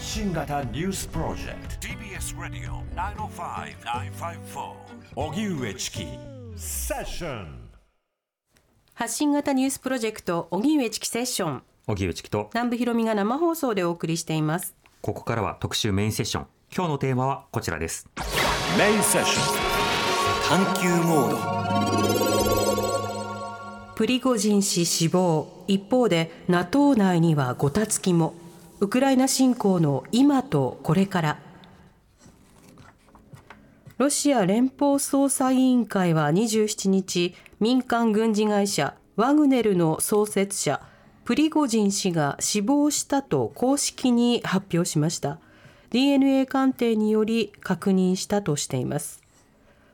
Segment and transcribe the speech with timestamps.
[0.00, 1.86] 発信型ニュースプロジェクト。
[1.86, 2.82] TBS ラディオ
[3.28, 4.72] 905-954
[5.14, 6.06] おぎゅうえちき
[6.56, 7.68] セッション
[8.94, 11.62] 発信型ニュースプロジェクト荻上チキセッション。
[11.86, 12.48] 荻上チキと。
[12.54, 14.74] 南部ひろみが生放送でお送りしています。
[15.02, 16.46] ここからは特集メインセッション。
[16.74, 18.08] 今日のテーマはこちらです。
[18.78, 19.42] メインセッショ
[20.56, 20.64] ン。
[20.64, 21.36] 探求モード。
[23.96, 25.62] プリゴジン氏死亡。
[25.68, 28.32] 一方で NATO 内にはごたつきも
[28.82, 31.38] ウクライナ侵攻の今とこれから。
[33.98, 40.80] ロシア連邦捜査委員会は27日民間軍事会社ワグネルの創設者
[41.26, 45.38] プリゴジン氏が死亡したと公式に発表しました。
[45.90, 49.20] DNA 鑑定により確認したとしています。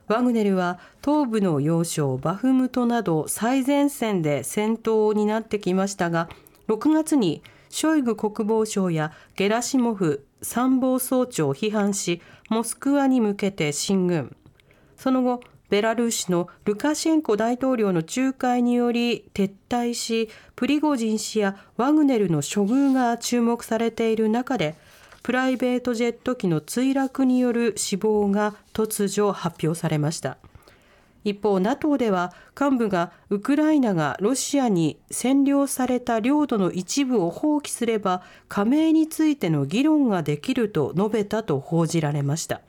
[0.07, 6.29] ワグネルは東部の要衝バフムトなど最前線で戦闘を担ってきましたが
[6.69, 7.41] 6月に
[7.77, 14.35] ショイグ国防相やゲラシモフ参謀総長を批判しモスクワに向けて進軍。
[14.95, 24.73] その後ベラルーシのルカシェンコ大統領の仲介により撤退しプリゴジン氏やワグネルの処遇が注目されている中で
[25.21, 30.39] プライベートジェット機の墜落による死亡が突如発表されました。
[31.27, 42.61] 一方 NATO では幹部がウクライナがロシアに占領された領土の一部を放棄すれば加盟についての議論ができると述べたと報じられました。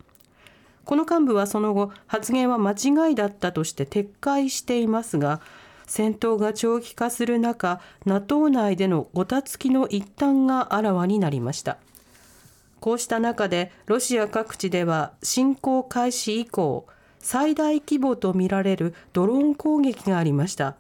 [0.84, 5.40] この幹部はその後発言は間違いだったとして撤回していますが
[5.86, 11.76] 戦闘が長期化する中 NATO 内でのごたつきの一端があらわになりました。
[12.80, 16.86] こうした中でロシア各地では侵攻開始以降
[17.20, 20.76] 最大規模とみられるドローン攻撃がありました。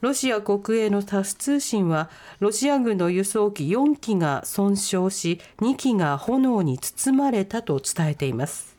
[0.00, 2.08] ロシア国営のタス通信は
[2.38, 8.76] ロシア軍の輸送機4機が損傷し2機が炎に包まれたと伝えています。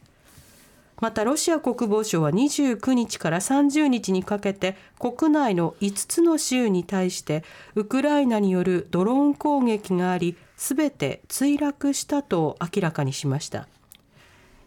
[1.00, 7.44] またロシア国防省は29日から30日にかけて国内の5つの州に対して
[7.74, 13.68] ウクライナによるドローン攻撃がありすべて墜落したと明らかにしました。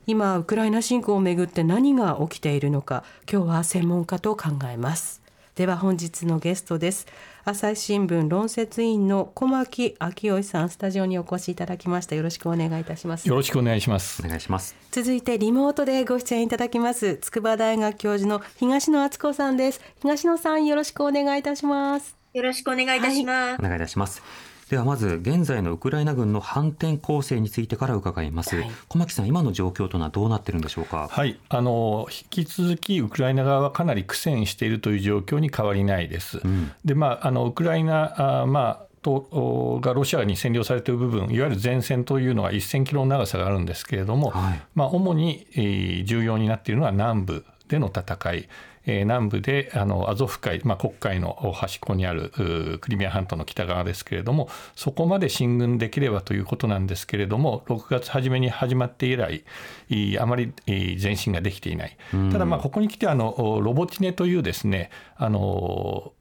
[0.07, 5.23] 今ウクライナ侵攻をめぐって何が起きているのか今日は専門家と考えます。
[5.55, 7.07] では本日のゲストです。
[7.45, 12.17] 朝日新聞論説委員の小牧昭義さんスタジオにお越しいただきました。
[12.17, 13.29] よろしくお願いいたします。
[13.29, 14.21] よろしくお願いします。
[14.25, 14.75] お願いします。
[14.91, 19.81] 続いてリモートでご出演いただきます筑波大学教授の東野敦子さんです。
[20.03, 22.17] 東野さんよろしくお願いいたします。
[22.33, 23.61] よろしくお願いいたします。
[23.61, 28.71] お願いいたしますではまず現在のウクライナ軍の反転攻勢についてから伺います、はい。
[28.89, 31.07] 小牧さん今の状況というのはどうなってるんでしょうか？
[31.09, 31.39] はい。
[31.49, 36.39] あの引き続きウクライナ側はかなり苦戦しているという状況に変わりないです。
[36.39, 36.73] ん。
[36.85, 44.63] でまああのウクライナあまあとおがロシアに占領されている部分いわゆる前線というのは1000キロの長さがあるんですけれども、はい。
[44.75, 48.49] まあ、主に、えー重要になっているのは南部での戦い、
[48.87, 52.31] えー南部であのアゾフ海、まあ、黒海の端っこにある
[52.81, 59.45] クリミア半島の北側ですけれどもそこまで進軍できればということなんですけれども6月初めに始まって以来
[59.89, 61.97] いあまりえー前進ができていない。
[62.33, 66.13] ただまあここに来てあのおロボティネというですねあの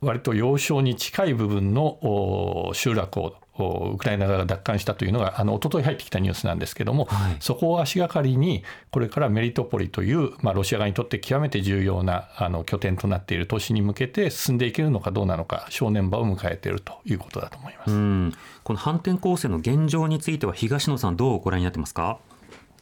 [0.00, 7.36] 割と要衝に近い部分のお集落をおウクライナ側が奪還したというのがあの一昨日入ってきたニュースなんですけども、はい。
[7.40, 17.90] そこを足がかりにこれからメリトポリという、まあ、ロシア側にとって極めて重要なあの拠点となっている都市に向けて進んでいけるのかどうなのか正念場を迎えているということだと思います。
[17.92, 18.32] うん。
[18.64, 22.18] この反転攻勢の現状については東野さんどうご覧になってますか？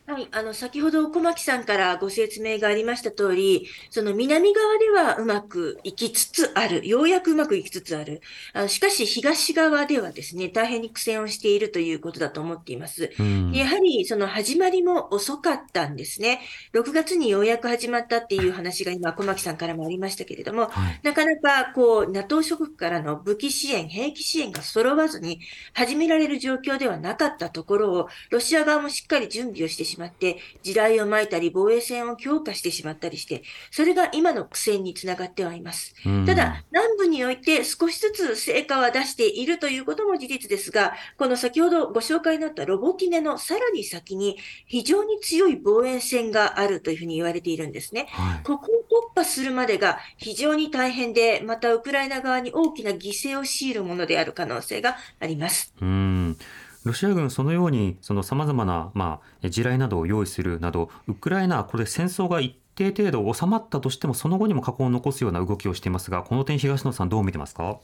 [0.04, 6.86] はい、あの、先ほど小牧さんからご説明がありました通り、その南側ではうまくいきつつある。
[6.88, 8.20] ようやくうまくいきつつある。
[8.52, 13.12] あのしかし東側ではですね、大変に苦戦をしているということだと思っています。
[13.18, 16.40] うんやはりその始まりも遅かったんですね。
[16.74, 25.40] 6月にようやく始まったっていう話が今、小牧さんからもありましたけれども、はいなかなかこう NATO 諸国からの武器支援、兵器支援が揃わずに
[25.74, 35.94] 始められる状況ではなかったところを、ロシア側もしっかり準備をしてしまって、地雷を撒いたり、防衛線を強化してしまったりして、それが今の苦戦につながってはいます。
[36.06, 48.06] うんただ、南部において少しずつ成果は出しているということも事実ですが、この先ほどご紹介になったロボティネのさらに先に非常に強い防衛線があるというふうに言われているんですね。
[48.10, 55.74] はいここを突破するまでが非常に大変で、またウクライナ側に大きな犠牲を強いるものである可能性があります。
[55.80, 56.36] うん
[56.84, 67.78] ロシア軍そのようにその様々なまあ地雷などを用意するなどウクライナはこれ戦争が一定程度収まったとしてもその後にも禍根を残すような動きをしていますがこの点東野さんどう見てますか？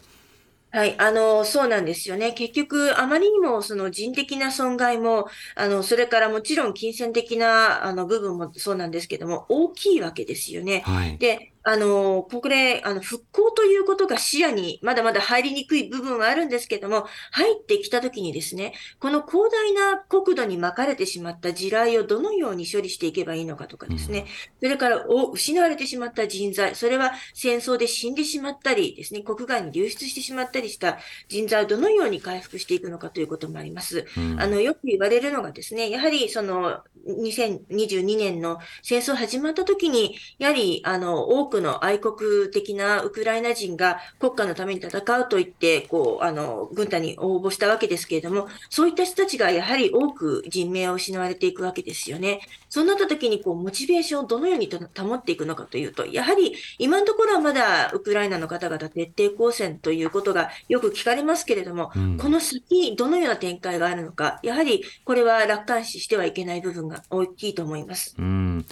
[0.70, 2.32] はい、あの、そうなんですよね。
[2.32, 10.82] 結局、あまりにもその人的な損害も、あの、それからもちろん金銭的なあの部分もそうなんですけども、大きいわけですよね。
[10.84, 24.20] はい、で、あの、これ、あの、復興ということが視野にまだまだ入りにくい部分はあるんですけども、入ってきたときにですね、この広大な国土に巻かれてしまった地雷をどのように処理していけばいいのかとかですね、
[24.62, 30.97] うん、それからお失われてしまった人材、それは戦争で死んでしまったりですね、国外に流出してしまったりした
[31.29, 34.06] 人材をどのように回復していくのかということもあります。
[34.17, 52.40] うん、あの、よく言われるのがですね、やはりその、2022年の戦争始まった時に、やはり、あの、多くの愛国的なウクライナ人が国家のために戦うと言って、こう、あの、軍隊に応募したわけですけれども、そういった人たちがやはり多く人命を失われていくわけですよね。
[52.69, 68.14] そうなった時に、こう、モチベーションをどのように保っていくのかというと、やはり、今のところはまだウクライナの方々徹底抗戦ということがよく聞かれますけれども、うん、この先、どのような展開があるのか、やはり、これは楽観視してはいけない部分が大きいと思います。
[68.19, 68.66] うん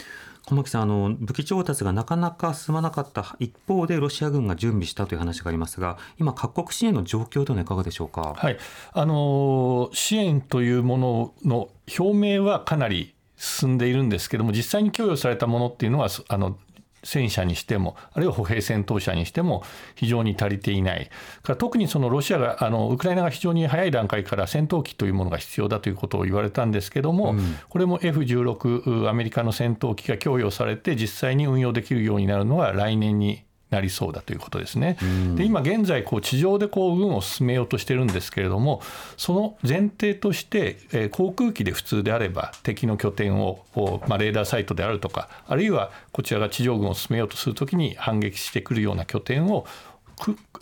[0.46, 8.56] 小牧さんあの、武器調達がなかなか進まなかった一方で、ロシア軍が準備したという話がありますが、今、各国支援の状況というのはいかがでしょうか、はい。
[8.92, 16.56] あの支援というものの表明はかなり進んでいるんですけども、実際に供与されたものっていうのは、あの
[17.02, 19.62] 戦車にしても、あるいは歩兵戦闘車にしても
[19.94, 21.10] 非常に足りていない、
[21.42, 33.45] から特にそのロシアがあの、ウクライナが非常に早い段階から戦闘機というものが必要だということを言われたんですけども、うん、これも F16、アメリカの戦闘機が供与されて、実際に運用できるようになるのは来年に
[33.76, 34.96] なりそうだということですね。
[35.36, 38.80] で今現在こう地上でこう軍を進めようとしてるんですけれども
[39.16, 43.64] その前提として、えー、航空機で普通であれば敵の拠点を
[44.08, 49.66] まあ、レーダーサイトであるとかあるいはこちらが地上軍を進めようとするときに反撃してくるような拠点を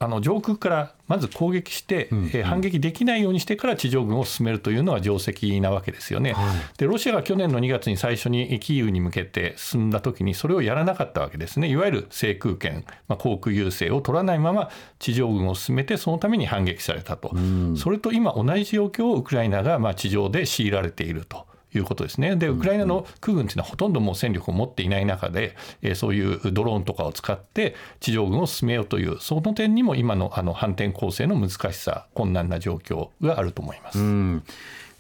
[0.01, 6.33] あの上空からまず攻撃して、うんうん、え反撃できないようにしてから地上軍を進めるというのは定石なわけですよね。
[6.33, 11.69] はい、でロシアが去年の2月に最初にキーウに向けて進んだ時にそれをやらなかったわけですね。
[11.69, 21.47] いわゆる制空権、まあ、航空優勢を取らないまま地上軍を進めてそのために反撃されたと、うん、それと今同じ状況をウクライナがまあ地上で強いられていると。
[21.79, 22.37] いうことですね。
[22.37, 33.99] で、ウクライナの空軍というのはほとんどもう戦力を持っていない中で、えー、そういうドローンとかを使って地上軍を進めようという、その点にも今のあの反転攻勢の難しさ、困難な状況があると思います。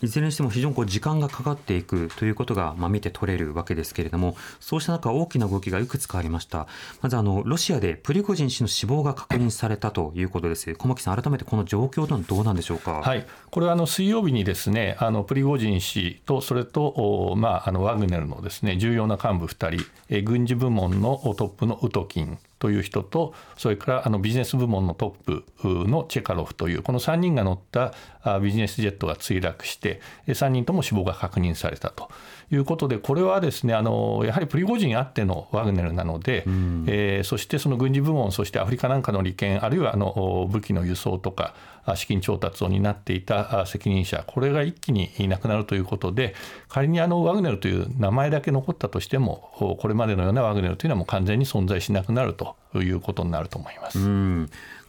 [0.04, 6.66] いずれにしても非常にこう時間がかかっていくということがまあ見て取れるわけですけれども、そうした中、大きな動きがいくつかありました。
[7.02, 10.74] まずあの、ロシアでプリゴジン氏の死亡が確認されたということです。
[10.74, 13.00] 小牧さん、改めてこの状況とはどうなんでしょうか？
[13.00, 27.92] はい、これはあの水曜日にですね、あのプリゴジン氏と、それと、まあ、あのワグネルのですね、重要な幹部2人、え軍事部門のトップのウトキンという人とそれからあのビジネス部門のトップのチェカロフというこの3人が乗った
[28.40, 32.08] ビジネスジェットが墜落して3人とも死亡が確認されたと。
[32.52, 41.54] いうことでこれはですねあのやはりプリゴジンあってのワグネルなので、うん、えー、そしてその軍事部門そしてアフリカなんかの利権あるいはあの武器の輸送とか
[41.94, 46.34] 資金調達を担っていた責任者これが一気にいなくなるということで
[46.68, 53.98] 仮にあのワグネルという名前だけ残ったとしてもこれまでのようなワグネルというのはもう完全に存在しなくなるということになると思います。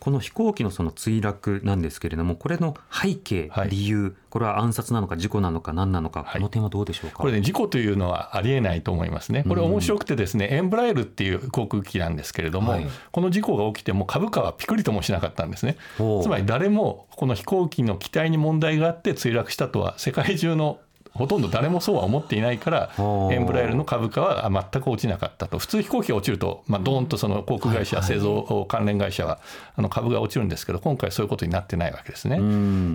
[0.06, 9.44] うんこの飛行機のその墜落なんですけれども、これの背景、はい、理由、これは暗殺なのか事故なのか何なのか、この点はどうでしょうか、これね、事故というのはありえないと思いますね。
[9.48, 15.76] これ面白くてですね、エンブラエルっていう航空機なんですけれども、はい、この事故が起きても株価はピクリともしなかったんですね。
[15.98, 20.78] つまり誰もこの飛行機の機体に問題があって墜落したとは世界中の
[21.16, 22.92] ほとんど誰もそうは思っていないから
[23.32, 25.60] エンブラエルの株価は全く落ちなかったと。
[25.60, 29.40] 普通飛行機が落ちると、まあ、ドーンとその航空会社、製造関連会社は
[29.76, 32.38] あの株が落ちるんですけど今回そういうことになってないわけですね。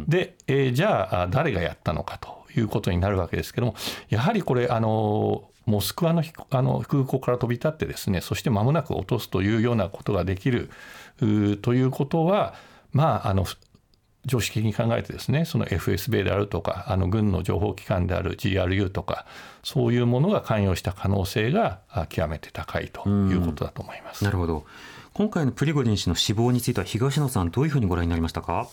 [0.06, 3.74] で、えー、じゃあ誰がやったのかということになるわけですけども
[4.08, 10.70] やはりこれあのモスクワのあの空港から飛び立ってですねそして間もなく落とすというようなことができる
[11.18, 12.54] ということは
[12.92, 13.46] まああの
[14.26, 19.26] 常識的に考えてですねその FSB であるとかあの軍の情報機関である GRU とか
[19.62, 24.24] そういうものが関与した可能性が極めて高いということだと思います。
[24.24, 24.64] なるほど
[25.12, 28.68] 今回のプリゴジン氏の死亡については東野さんどういうふうにご覧になりましたか？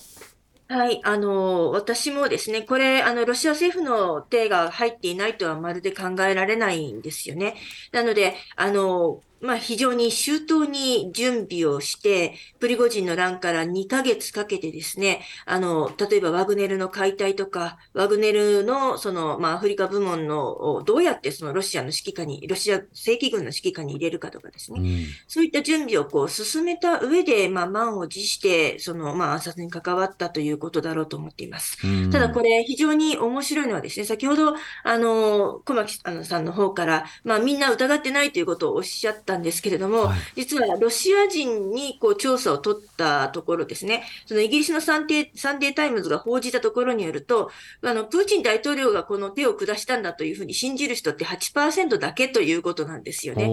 [0.69, 7.55] はい、あの、私もですね、これ、あの、ロシア政府の手が入っていないとはまるで考えられないんですよね。
[7.93, 31.77] なので、あの、まあ、非常に周到に準備をして、プリゴジンの乱から2ヶ月かけてですね、あの、例えばワグネルの解体とか、ワグネルのその、まあ、アフリカ部門の、どうやってそのロシアの指揮下に、ロシア正規軍の指揮下に入れるかとかですね、うん、そういった準備をこう進めた上で、まあ、満を持して、その、まあ、暗殺に関わったということだろうと思っています。
[31.85, 35.93] うん、ただこれ、非常に面白いのはですね、先ほど、あの、駒木
[36.23, 47.51] さんの方から、まあ、みんな疑ってないということをおっしゃったんですけれども、はい、実はロシア人にこう調査を取ったところですね、そのイギリスのサンデーサンデータイムズが報じたところによると、
[47.83, 53.43] あのプーチン大統領がこの手を下したんだというふうに信じる人って8%だけということなんですよね。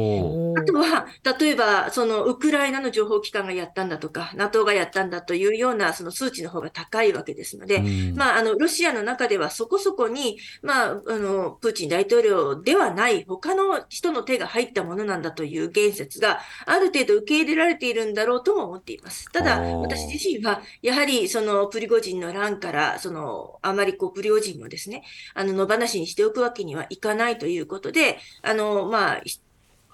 [0.57, 1.07] あとは、
[1.38, 7.83] 例えば、そのウクライナの情報機関がやったんだとか、NATO がやったんだというようなその数値の方が高いわけですので、
[8.14, 19.30] まあ、あのロシアの中ではそこそこに、まあ、あのプーチン大統領ではない他の人の手が入ったものなんだという言説がある程度受け入れられているんだろうとも思っています。
[19.33, 25.04] ただ、私自身は、やはりそのプリゴジンの乱から、そのあまりこうプリゴジンをですね、
[25.35, 29.23] あの野放しにしておくわけにはいかないということで、あの、まあ、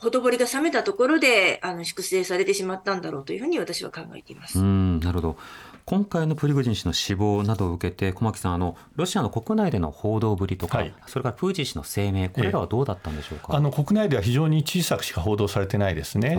[0.01, 4.59] ほとぼりが冷めたところで、あの、粛清されてしまったんだろうというふうに私は考えています。
[4.59, 5.37] うん、なるほど。
[5.85, 16.37] 今回のプリゴジン氏の死亡などを受けて小牧さんあのロシアの国内での報道ぶりとか、はい、それからプーチン氏の声明これらはどうだったんでしょうか、えあの国内では非常に小さくしか報道されてないですね。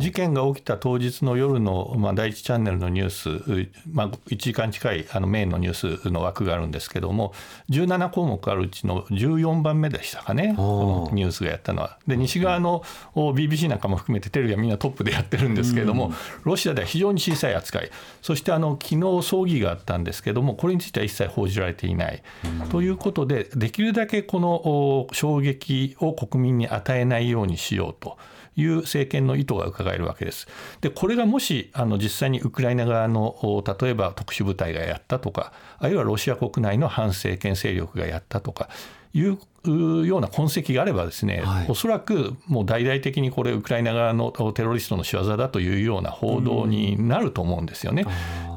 [0.00, 7.32] 事件が起きた当日の夜の、まあ、第一チャンネルのニュース、まあ、1時間近いあのメインのニュースの枠があるんですけども
[7.70, 11.98] 17項目あるうちの14番目でしたかねこのニュースがやったのは。
[12.06, 12.82] で西側の
[13.14, 17.90] BBC なんかも含めてテレビはみんなトップでやってるんですけれども、うん、ロシアでは非常に小さい扱い。
[18.22, 22.22] そしてあの昨日葬儀があったんですけどもこれについては一切報じられていない、
[22.62, 28.18] うん、ということでできるだけこの衝撃を国民に与えないようにしようと。
[28.56, 30.48] いう政権の意図が伺えるわけです。
[30.80, 38.68] でこれがもしあの実際にウクライナ側の例えば特殊部隊がやったとかあるいはロシア国内の反政権勢力がやったとか
[39.12, 48.06] いうような痕跡があればですね、はい、おそらくもう大々的にこれウクライナ側のテロリストの仕業だというような報道になると思うんですよね。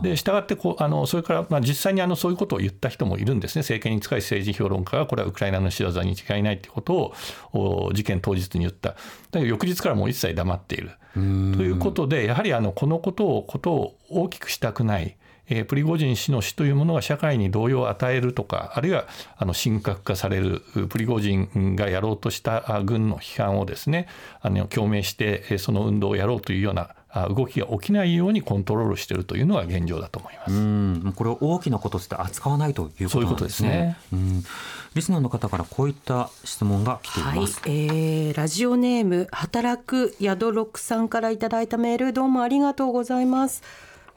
[0.02, 3.62] でしたがってこうあのそれからまあ実際にあのそういうことを言った人もいるんですね。
[3.62, 7.14] 政権に近い政治評論家がこれはウクライナの仕業に違いないということ
[7.54, 8.90] を事件当日に言った。
[8.90, 8.98] だ
[9.32, 10.92] けど翌日からもう一切黙っている。
[11.14, 15.18] ということでやはりあのこのことをことを大きくしたくない。
[15.50, 19.06] えプリゴジン氏の死というものが社会に動揺を与えるとかあるいは
[19.38, 24.08] あの神格化されるプリゴジンがやろうとした軍の批判をですね
[24.42, 26.96] あの共鳴してその運動をやろうというような
[27.30, 30.52] 動きが起きないようにコントロールしているというのが現状だと思います。
[30.52, 33.98] うんこれを大きなこととして扱わないということですね。
[34.12, 34.54] ういうですね。
[34.96, 37.62] リスナーの方からこういった質問が来ています。
[37.62, 43.62] はい、えー、ラジオネーム働く宿六さんからいただいたメールどうもありがとうございます。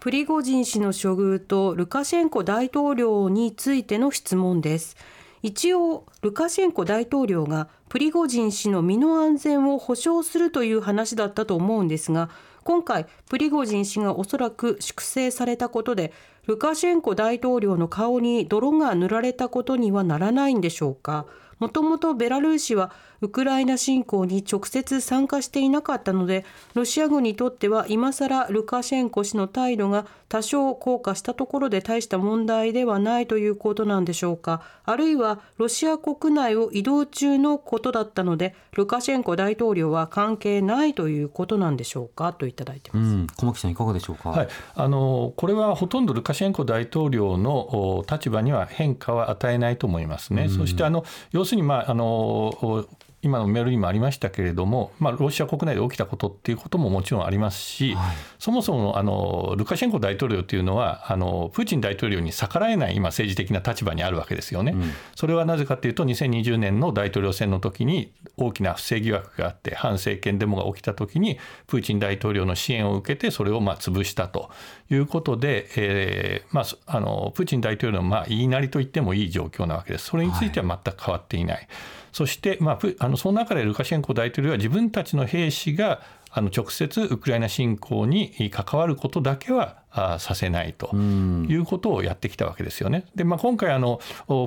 [0.06, 4.96] プリゴジン氏の処遇とルカシェンコ大統領についての質問です。
[5.42, 12.30] 一応ルカシェンコ大統領がプリゴジン氏の身の安全を保証するという話だったと思うんですが
[12.62, 16.12] 今回プリゴジン氏がおそらく粛清されたことで
[16.46, 21.26] ルカシェンコ大統領の顔に泥が塗られたことにはならないんでしょうか
[21.58, 26.44] もともとベラルーシはウクライナ侵攻に直接参加していなかったので
[26.74, 34.62] ロシア軍にとっては今更ルカシェンコ氏の態度が多少硬化したところで大した問題ではないということなんでしょうか。
[34.84, 42.32] あるいはロシア国内を移動中のことだったのでルカシェンコ大統領は関係ないということなんでしょうか？
[42.32, 52.86] といただいてます、うん、小牧さんいかがでしょうか、はい、あのこれはほとんどルカシェンコ大統領の立場には変化は与えないと思いますね、うん、そしてあの要するに、まあ、あの
[53.26, 64.72] 今のメールにもありましたけれども、まあ、ロシア国内で起きたことっていうことももちろんありますし、はい、そもそもあのルカシェンコ大統領というのはあのプーチン大統領に逆らえない今政治的な立場にあるわけですよね。
[64.72, 74.50] うん、それはなぜかというと2020年の大統領選の時に大きな不正疑惑があって反政権デモが起きた時にプーチン大統領の支援を受けてそれをまあ潰したと
[74.88, 80.06] いうことで、えーまあ、あのプーチン大統領のまあ言いなりと言ってもいい状況なわけです。
[80.06, 81.56] それについては全く変わっていない。
[81.56, 81.68] はい
[82.16, 89.82] そして、まあ、あのその中でルカシェンコ大統領は自分たちの兵士があの直接ウクライナ侵攻に関わることだけは
[90.18, 93.04] させないということをやってきたわけですよね。
[93.14, 94.00] で、まあ、今回あの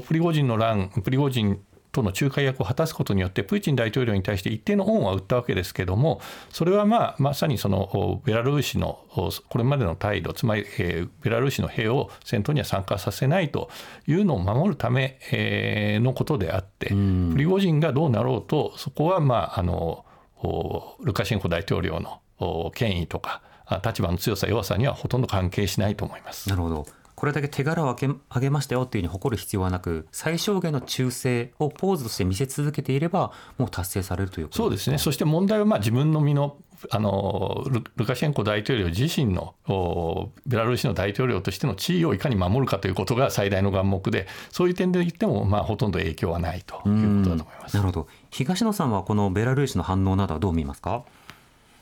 [0.08, 1.60] プリゴジンの乱プリゴジン
[1.92, 13.70] との仲介役を果たすことによってプーチン大統領に対して一定の恩は売ったわけですけどもそれはまあまさにそのベラルーシのこれまでの態度つまりベラルーシの兵を戦闘には参加させないと
[14.08, 15.20] いうのを守るため
[16.02, 16.94] のことであってプ
[17.38, 20.06] リゴジンがどうなろうとそこはまああの
[21.02, 23.42] ルカシェンコ大統領の権威とか
[23.84, 26.50] 立場の強さ弱さにはほとんど関係しないと思います。
[26.50, 26.88] なるほど
[27.20, 34.98] これだけ手柄を上げましたよっていうふうに誇る必要はなく最小限の忠誠をポーズとして見せ続けていればもう達成されるということそうですね。
[34.98, 36.56] そして問題はまあ自分の身の
[36.92, 37.66] あの
[37.98, 39.54] ルカシェンコ大統領自身の
[40.48, 47.76] ベラルーシの大統領としての地位をいかに守るかということが最大の眼目でそういう点で言ってもまあほとんど影響はないということだと思います。
[47.76, 48.08] なるほど。
[48.32, 51.04] 東野さんはこのベラルーシの反応などはどう見ますか？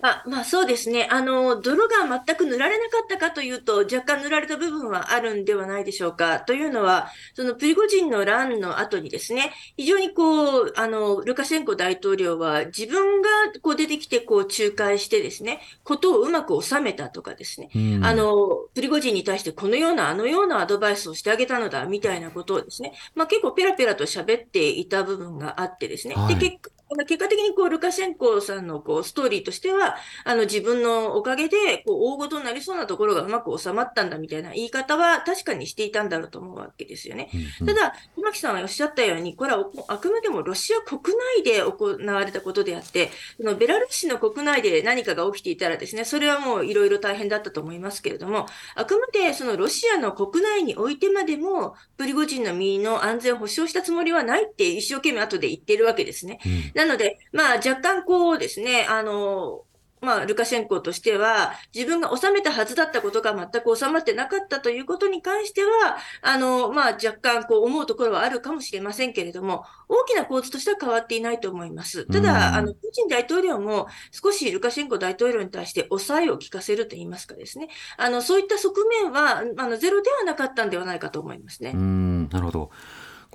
[0.02, 1.08] あまあそうですね。
[1.10, 6.40] あの、泥が全く塗られなかったかというと、若干塗られた部分はあるんではないでしょうか。
[6.42, 13.30] というのは、そのプリゴジンの乱の後にですね、非常にこう、あの、ルカシェンコ大統領は自分が
[13.62, 17.70] こう出てきてこう仲介してですね、ことをうまく収めたとかですね、
[18.04, 26.70] あの、プリゴジンに対してこのような、あのようなアドバイスをしてあげたのだ、みたいなことをですね、まあ結構ペラペラと喋っていた部分があってですね、はい、で結
[27.06, 37.30] 結果的にこうルカシェンコさんのこうストーリーとしては、あの自分のおかげでこう大ごとになりそうなところがうまく収まったんだみたいな言い方は確かにしていたんだろうと思うわけですよね。
[37.66, 41.02] ただ、小牧さんはおっしゃったように、これはあくまでもロシア国
[41.38, 56.40] 内で行われたことであって、そのベラルーシの国内で何かが起きていたらですね、それはもういろいろ大変だったと思いますけれども、あくまでそのロシアの国内においてまでも、プリゴジンの身の安全を保障したつもりはないって一生懸命後で言ってるわけですね。
[56.78, 59.64] なので、まあ若干こうですね、あの、
[60.00, 72.06] まあ、ルカシェンコとしては、自分が収めたはずだったことが全く収まってなかったということに関しては、あの、まあ、若干こう思うところはあるかもしれませんけれども、大きな構図としては変わっていないと思います。
[72.06, 81.72] ただ、あの、プーチン大統領も少しルカシェンコ大統領に対して抑えを聞かせると言いますかですね、あの、そういった側面は、あの、ゼロではなかったんではないかと思いますね。
[81.74, 82.70] うん、なるほど。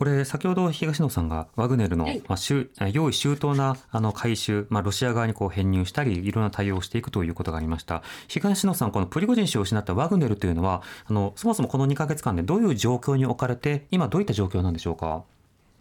[0.03, 15.23] これ先ほど東野さんがワグネルの、まあ、用意周到なあの回収、まあ、ロシア側にこう編入したりいろんな対応をしていくということがありました東野さんこのプリゴジン氏を失ったワグネルというのはあのそもそもこの2か月間でどういう状況に置かれて今どういった状況なんでしょうか？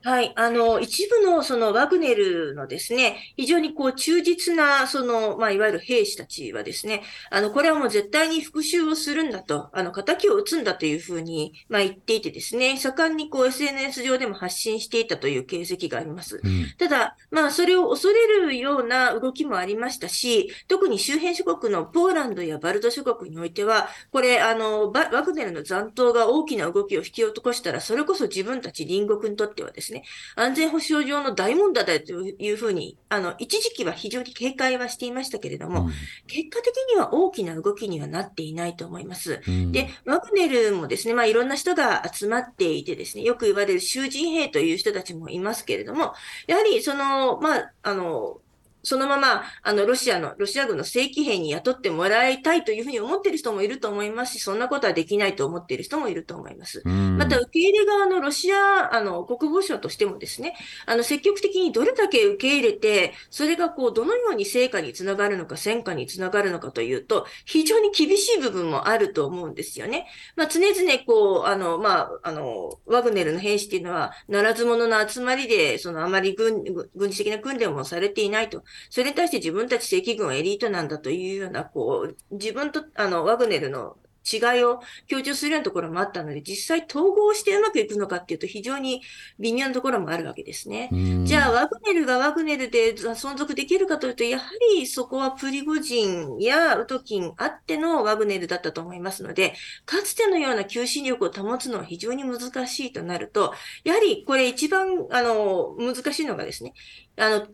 [0.04, 0.34] はい。
[0.36, 16.42] あの、一部のそのワグネルのですね、非常にこう忠実な、その、まあ、いわゆる兵士たちはですね、あの、これはもう絶対に復讐をするんだと、あの、仇を撃つんだというふうに、まあ、言っていてですね、盛んにこう SNS 上でも発信していたという形跡があります。
[16.44, 30.04] うん、ただ、まあ、それを恐れるような動きもありましたし、特に周辺諸国のポーランドやバルト諸国においては、これ、あの、ワグネルの残党が大きな動きを引き起こしたら、それこそ自分たち隣国にとってはですね、ですね、
[30.36, 35.92] 安全保障上の大問題だというふうに、あの、一時期は非常に警戒はしていましたけれども、うん、
[36.28, 39.42] 結果的には大きな動きにはなっていないと思います。
[39.48, 46.14] うん、で、ワグネルもですね、まあいろんな人が集まっていてですね、よく言われる囚人兵という人たちもいますけれども、
[46.48, 48.40] やはりその、まあ、あの、
[48.84, 56.82] そのまま、あの、ロシアの、ロシア軍の正規兵に雇ってもらいたいというふうに思っている人もいると思いますし、そんなことはできないと思っている人もいると思います。
[56.86, 70.08] また、受け入れ側のロシア、あの、国防省としてもですね、あの、積極的にどれだけ受け入れて、それがこう、どのように成果につながるのか、戦果につながるのかというと、非常に厳しい部分もあると思うんですよね。
[70.36, 76.64] まあ、常々、こう、あの、まあ、あの、ワグネルの兵士っていうのは、ならず者の集まりで、その、あまり軍、
[76.96, 78.64] 軍事的な訓練もされていないと。
[78.90, 89.02] それに対して自分たち正規軍はエリートなんだというような、こう、自分と、あの、ワグネルの違いを強調するようなところもあったので、実際統合してうまくいくのかっていうと非常に
[89.40, 90.90] 微妙なところもあるわけですね。
[91.24, 99.56] じゃあ、ワグネルがワグネルで存続できるかというと、やはりそこはプリゴジンやウトキンあってのワグネルだったと思いますので、
[99.86, 103.54] かつてのような求心力を保つのは非常に難しいとなると、
[103.84, 106.74] やはりこれ一番、あの、難しいのがですね、
[107.22, 107.48] あの、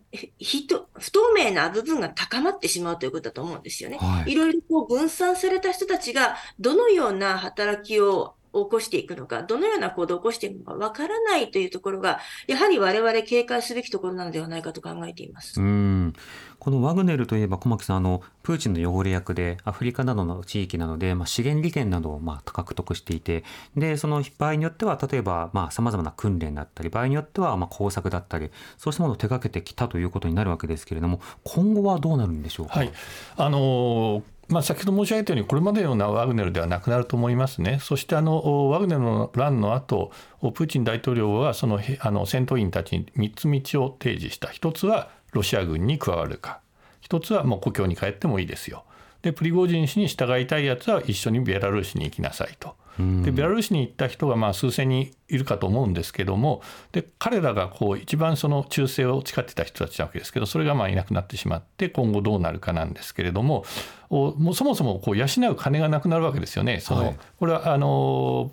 [1.00, 3.98] 不透明な部分が高まってしまうということだと思うんですよね。
[3.98, 15.60] はい、いろいろこう分散された人たちが、どのような働きを起こしていくのか、どのような行動を起こしていくのかわからないというところが、やはり我々警戒すべきところなのではないかと考えています。
[15.62, 16.14] うん
[16.60, 23.44] このワグネルといえば小牧さんあのプーチンの汚れ役でアフリカなどの地域なので、まあ、資源利権などをまあ獲得していて
[23.76, 32.80] でその場合によっては例えばさまざ、まな訓練だったり場合によってはまあ工作だったりそうしたものを手掛けてきたということになるわけですけれども今後はどうなるんでしょうか？
[32.80, 32.92] はい
[33.38, 37.80] あのーまあ、先ほど申し上げたようにこれまでのようなワグネルではなくなると思いますね。
[37.82, 40.12] そしてあのワグネルの乱の後
[40.54, 44.48] プーチン大統領はそのあの戦闘員たちに3つ道を提示した。
[44.48, 46.62] 1つはロシア軍に加わるか。
[47.10, 48.86] 1つはもう故郷に帰ってもいいですよ。
[49.22, 52.76] でプリゴジン氏に従いたいやつは一緒にベラルーシに行きなさいと。
[52.98, 63.66] でベラルーシに行った人がまあ数千人いるかと思うんですけどもで彼らがこう一番その忠誠を誓ってた人たちなわけですけどそれがまあいなくなってしまって今後どうなるかなんですけれども
[64.10, 66.80] もうそもそもこう養う金がなくなるわけですよね。
[66.80, 68.52] その、はい、これはあの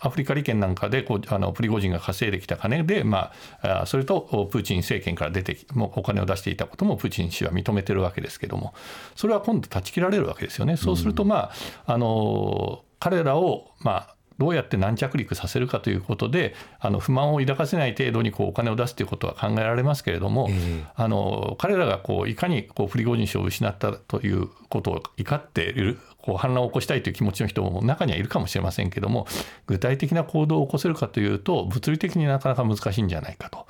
[0.00, 8.74] アフリカ利権なんかでこうあのプリゴジンが稼いできた金で、まあ、それとプーチン政権から出てもうお金を出していたこともプーチン氏は認めてるわけですけども
[9.14, 10.76] それは今度断ち切られるわけですよね。
[10.76, 11.52] そうすると、ま
[11.86, 29.26] あ、あの彼らを、まあ、どうやって軟着陸させるかということであの不満を抱かせない程度にこうお金を出すということは考えられますけれども、えー、あの彼らがこういかにこうプリゴジン氏を失ったということを怒っているこう反乱を起こしたいという気持ちの人も中にはいるかもしれませんけども
[29.66, 33.66] 具体的な行動を起こせるかというと物理的になかなか難しいんじゃないかと。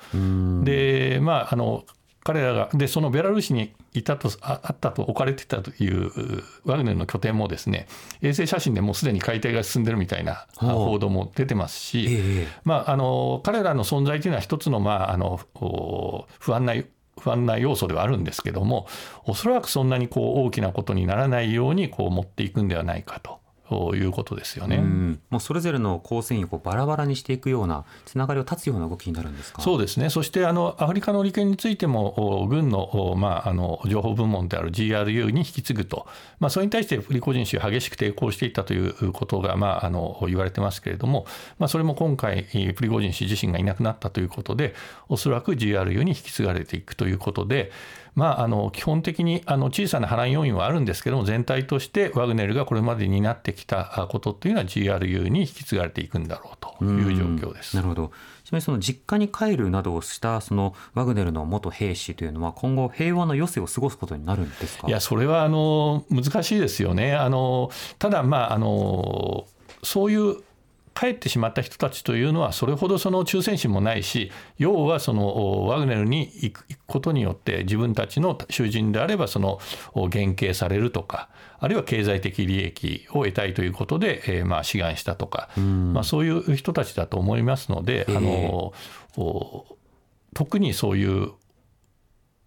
[0.63, 1.83] でまああの
[2.23, 6.11] 彼らがでそのベラルーシにいたとあったと置かれてたという
[6.65, 7.87] ワグネルの拠点もですね
[8.21, 15.39] 衛星写真でもうすでに解体が進んでるみたいな報道も出てますし、えー、まあ、あの彼らの存在というのは一つの,、まあ、あの
[16.39, 16.75] 不安な
[17.19, 18.87] 不安な要素ではあるんですけども
[19.25, 23.40] おそらくそんなにこう大きなことにならないようにこう持っていくんではないかと。
[23.71, 24.83] ということですよね。
[25.29, 29.61] もうそれぞれの構成員をバラバラにしていくようなつながりを断つような動きになるんですか？
[29.61, 30.09] そうですね。
[30.09, 36.05] そしてあのアフリカの利権についても軍のまああの情報部門である GRU に引き継ぐと、
[36.39, 41.25] まあそれに対してプリコジン氏は激しく抵抗していたということがまああの言われてますけれども、
[41.57, 42.43] まあそれも今回
[42.75, 44.75] プリゴジン氏自身がいなくなったということで、
[45.07, 47.71] おそらく GRU に引き継がれていくということで。
[48.13, 57.75] まあ、あの基本的にあの小さな波乱要因はあるんですけども全体としてワグネルがこれまでになってきたことっていうのは GRU に引き継がれていくんだろうという状況です。
[57.77, 58.11] なるほど
[58.43, 64.87] ちなみにその実家に帰るなどをしたそのワグネルの元兵士というのは今後平和の余生を過ごすことになるんですか？
[64.87, 67.15] いやそれはあの難しいですよね。
[67.15, 69.45] あのただまああの
[69.83, 70.37] そういう
[70.93, 79.59] 帰ってしまった人たちというのはそれほどその忠誠心もないし要はそのワグネルに行くことによって自分たちの囚人であればその
[80.09, 88.73] 減刑されるとかあるいは経済的利益を得たいということで、えー、まあ志願したとか、まあ、そういう人たちだと思いますので、あの
[90.33, 91.31] 特にそういう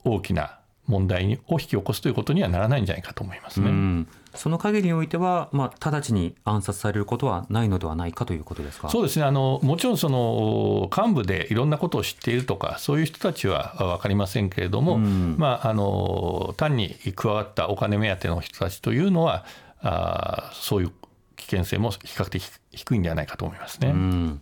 [0.05, 4.07] 大きな問題を引き起こすということにはならないんじゃないかと思いますね。
[4.35, 8.89] その限りにおいては、まあ、直ちに暗殺されることはないのではないかということですか？
[8.89, 9.25] そうですね。
[9.25, 19.45] あの、もちろんその幹部でいろんなことを知っているとか、そういう人たちは分かりませんけれども、うん、まあ、あの単に加わったお金目当ての人たちというのは、
[19.81, 20.93] あそういう
[21.37, 23.89] 危険性も比較的低いんではないかと思いますね。
[23.89, 24.41] うん。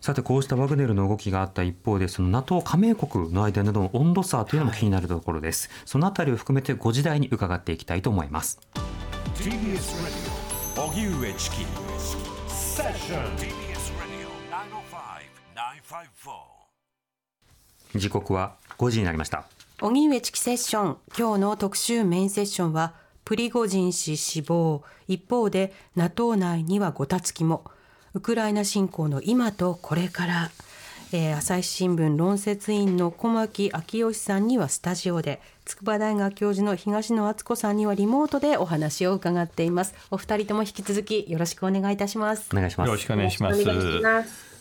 [0.00, 8.58] さてこうしたワグネルの動きがあった一方でその NATO 加盟国の間での温度差というのも気になるところです、はい、そのあたりを含めてご時代に伺っていきたいと思います
[9.34, 11.56] TBS ラディオ荻上チキ
[12.48, 14.26] セッション TBS ラディ
[17.94, 19.44] オ時刻は5時になりました。
[19.80, 24.82] 荻上チキセッション今日の特集メインセッションはプリゴジン氏死亡。
[25.08, 27.64] 一方で NATO 内にはごたつきも。
[28.14, 30.50] ウクライナ侵攻の今とこれから
[31.12, 39.94] えー、朝日新聞論説委員の小牧昭義さんにはスタジオで筑波大学教授の東野敦子さんにはリモートでお話を伺っています。
[40.12, 42.48] お二人とも引き続きよろしくお願いいたします。
[42.52, 42.86] お願いします。
[42.86, 43.64] よろしくお願いします。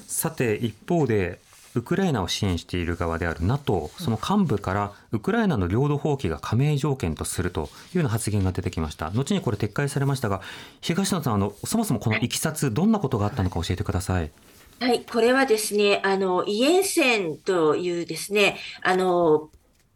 [0.08, 1.40] さて一方で
[1.76, 9.12] ウクライナを支援している側である NATO その幹部からウクライナの領土放棄が加盟条件とするというような発言が出てきました。
[9.12, 10.42] 後にこれ撤回されましたが
[10.82, 14.32] 東野さんあのそもそもこのいきさつどんなことがあったのか教えてください
[14.82, 19.52] はい、これはですね、あの、イエンセンというですね、あの、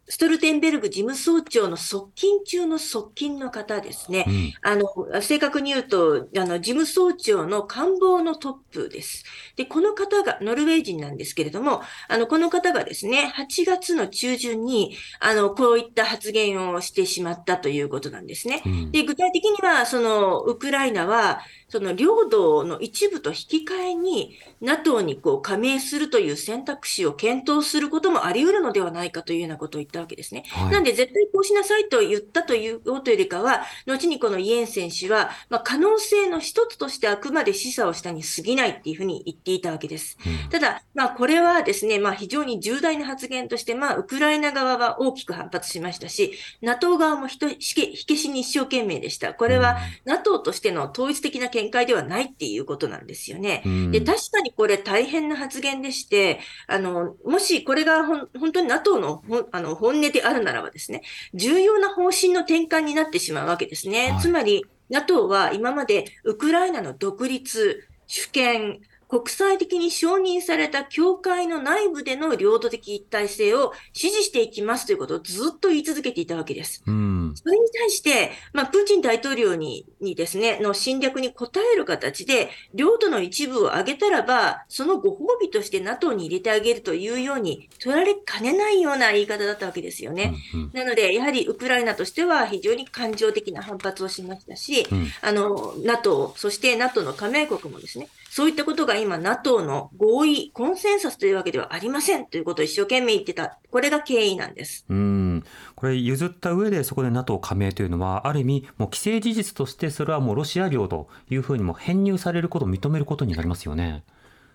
[0.06, 4.24] ストルテンベルグ事務総長の側近中の側近の方ですね。
[4.28, 9.24] うん、あの、正確に言うと、あの、事務総長の官房のトップです。
[9.56, 18.62] で、この方が、ノルウェー人なんですけれども、あの、この方がですね、8月の中旬に、あの、こういった発言をしてしまったということなんですね。
[18.66, 21.40] うん、で、具体的には、その、ウクライナは、
[21.74, 30.44] その領土の一部と引き換えに NATO にこう加盟するという選択肢を検討することもあり得るのではないかというようなことを言ったわけですね。
[30.48, 40.18] はい、なんで絶対こうしなさいと言ったというというよりかは、後にこのイエン選手は、まあ、可能性の一つとしてあくまで示唆をしたに過ぎないっていうふうに言っていたわけです。
[40.26, 49.34] うん、ただ、まあ、これはですね、まあ、非常に重大な発言として、まあ、ウクライナ側は大きく反発しましたし、NATO 側も火消しに一生懸命でした。
[49.34, 53.62] これは NATO としての統一的な見解ではないっていうことなんですよね。
[53.90, 61.02] で、確かにこれ大変な発言でして、あの、もしこれが本当に NATO のあの本音であるならばですね、
[61.34, 64.12] 重要な方針の転換になってしまうわけですね。
[64.12, 68.80] はい、つまり、NATO は今までウクライナの独立、主権、
[69.14, 76.82] 国際的に承認された教会の内部での領土的一体性を支持していきますということをずっと言い続けていたわけです。
[76.84, 90.34] うん、それに対して、まあ、プーチン大統領ににですね、の侵略に応える形で、領土の一部を挙げたらば、そのご褒美として NATO に入れてあげるというように取られかねないような言い方だったわけですよね。
[90.54, 103.60] うんうん、なので、やはりウクライナとしては非常に感情的な反発をしましたし、うん、あの、NATO、そして NATO の加盟国もですね、そういったことが今 NATO の合意、コンセンサスというわけではありませんということを一生懸命言ってた。
[103.70, 104.84] これが経緯なんです。
[104.88, 105.44] うん。
[105.76, 114.02] これ譲った上でそこで NATO 加盟というのは、ある意味、もう既成事実としてそれはもうロシア領というふうにも編入されることを認めることになりますよね。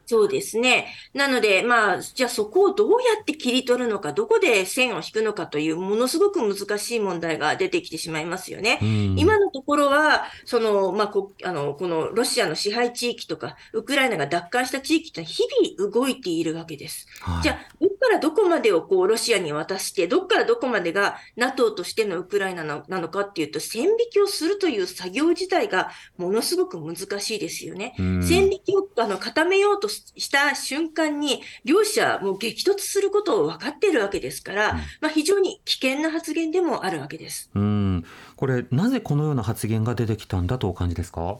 [0.09, 0.87] そうですね。
[1.13, 8.79] なので、まあ、じゃあそこをどうやって切り取るのか、どこで線を引くのかという、ものすごく難しい問題が出てきてしまいますよね。
[8.81, 17.05] 今のところは、その、まあこ、あの、このロシアの支配地域とか、ウクライナが奪還した地域と日々動いているわけです。
[17.21, 27.93] はい、じゃあ、どっからどこまでをこう、ロシアに渡して、どっからどこまでが NATO としてのウクライナなのかっていうと、線引きをするという作業自体がものすごく難しいですよね。
[27.97, 37.49] 線引きをあの固めようとした瞬間に、両者もう激突することを分かっているわけですから、うん、まあ、非常に危険な発言でもあるわけです。
[37.53, 41.39] うんこれ、なぜこのような発言が出てきたんだとお感じですか？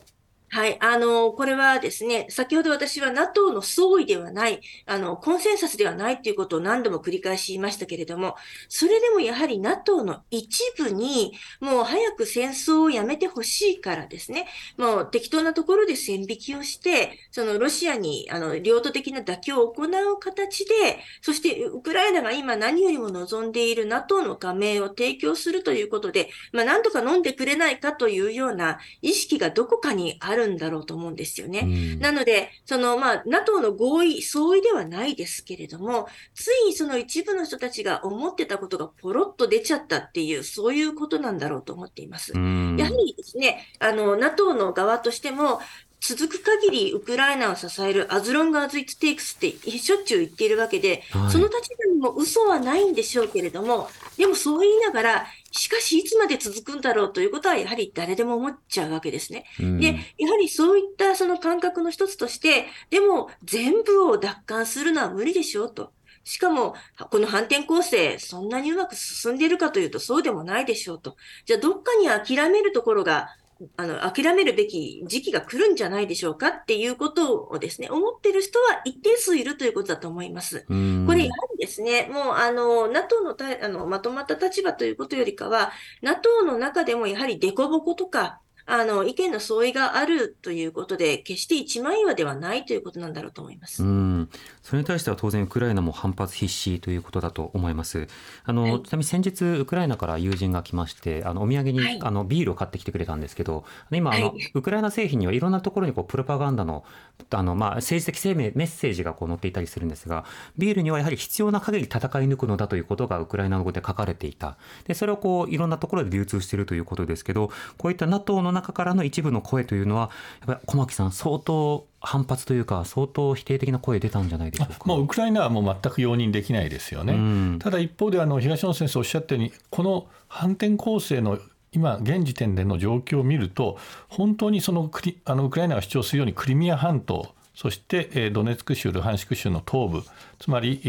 [0.52, 0.78] はい。
[0.82, 8.36] あの、これはですね、先ほど私は NATO の総意ではない、あの、コンセンサスではないということを何度も繰り返し言いましたけれども、
[8.68, 20.74] それでもやはり NATO の一部に、もう早く戦争をやめてほしいからですね、もう適当なところで線引きをして、そのロシアに、あの、領土的な妥協を行う形で、
[21.22, 31.62] そしてウクライナが今何よりも望んでいる NATO の加盟を提供するということで、まあ、何とか飲んでくれないかというような意識がどこかにあるるんだろうと思うんですよね。
[31.64, 42.34] うん、なので、その、まあ、NATO の合意、相違ではないですけれども、ついその一部の人たちが思ってたことがポロッと出ちゃったっていう、そういうことなんだろうと思っています。
[42.34, 45.60] うん、やはりですね、あの、NATO の側としても、
[46.02, 59.46] 続く限りウクライナを支える as long as it takes ってしょっちゅう言っているわけで、はい、その立場にも嘘はないんでしょうけれども、でもそう言いながら、しかしいつまで続くんだろうということはやはり誰でも思っちゃうわけですね。
[59.60, 65.92] うん、で、やはりそういったその感覚の一つとして、でも全部を奪還するのは無理でしょうと。
[66.24, 66.76] しかも、
[67.10, 71.16] この反転攻勢、そんなにうまく進んでいるかというとそうでもないでしょうと。
[71.46, 73.30] じゃあどっかに諦めるところが
[73.76, 80.70] あの、諦めるべき時期が来るんじゃないでしょうかっていうことをですね、思ってる人は一定数いるということだと思います。
[81.06, 93.84] これ、やはりですね、もう、あの、NATO のたあのまとまった立場ということよりかは、NATO の中でもやはり凸凹とか、あの、意見の相違があるということで、決して一枚岩ではないということなんだろうと思います。
[93.84, 94.30] うん。
[94.62, 98.08] それに対しては当然ウクライナも反発必至ということだと思います。
[98.44, 106.84] あの、はい、ちなみに先日ウクライナから友人が来まして、あの、お土産に、はい、あの、ビールを買ってきてくれたんですけど、今、あの、はい、ウクライナ製品にはいろんなところにこう、プロパガンダの、
[107.32, 110.26] あの、まあ、政治的生命、メッセージがこう載っていたりするんですが、
[110.58, 114.58] ビールにはやはり必要な限り戦い抜くのだということがウクライナ語で書かれていた。
[114.86, 120.12] で、それをこう、いろんなところで流通しているということですけど、こういった NATO の中からの一部のの声というのは、
[120.46, 124.80] やっぱり小牧さん、相当反発というか、相当否定的な声出たんじゃないでしょうか。
[124.86, 127.14] もうウクライナはもう全く容認できないですよね。
[127.14, 131.40] うん、ただ一方であの東野先生おっしゃったように、この反転攻勢の
[131.72, 133.78] 今現時点での状況を見ると
[134.08, 140.04] 本当にそのクリあのウクライナが主張するようにクリミア半島そしてドネツク州ルハンシク州の東部
[140.40, 140.80] つまり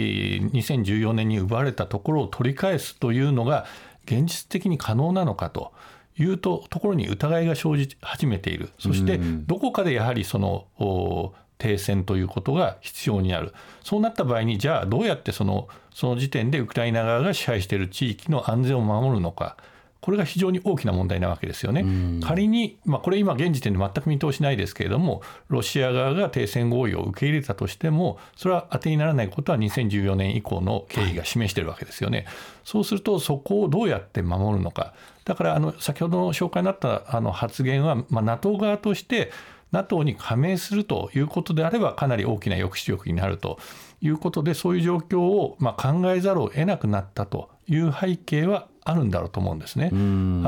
[0.53, 3.67] 2014年に奪われたところを取り返すというのが
[4.05, 5.73] 現実的に可能なのかと
[6.19, 8.71] いうとところに疑いが生じ始めている。
[8.79, 13.55] そしてどこかでやはりその停戦ということが必要になる。
[13.83, 19.57] そうなった場合にじゃあどうやってそのその時点でウクライナ側が支配している地域の安全を守るのか
[20.01, 21.85] これが非常に大きな問題なわけですよね。
[22.23, 32.27] 仮に、まあ、これ今現時点で全く見通しないですけれどもロシア側が停戦合意を受け入れたとしてもそれは当てにならないことは2014年以降の経緯が示しているわけですよね。
[32.65, 39.31] そうするとそこをどうやって守るのかだからあの先ほどの紹介になったあの発言は、まあ、NATO 側として
[39.73, 43.59] NATO に加盟するということであればかなり大きな抑止力になると
[44.01, 49.91] いうことでそういう状況をまあ考えざるを得なくなったという背景はあるんだろうと思うんですね。
[49.93, 49.97] あ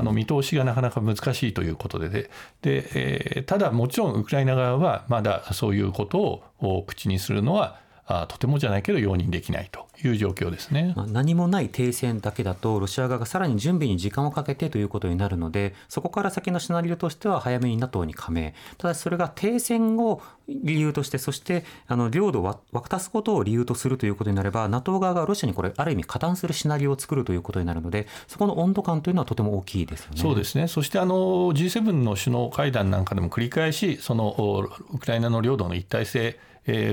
[0.03, 2.31] の見通しがなかなか難しいということでで
[2.62, 30.21] で、えー、ただもちろんウクライナ側はまだそういうことを口にするのはあとてもじゃないけど容認できないという状況ですね何もない停戦だけだとロシア側がさらに準備に時間をかけてということになるのでそこから先のシナリオとしては早めに NATO に加盟ただそれが停戦を理由として、そしてあの領土を渡すことを理由とするということになれば、NATO 側がロシアにこれ、ある意味、加担するシナリオを作るということになるので、そこの温度感というのはとても大きいですよね。
[30.21, 31.15] そうですねそしてあの
[31.53, 36.38] G7 の首脳会談なんかでも繰り返し、そのウクライナの領土の一体性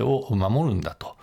[0.01, 1.17] を守るんだと。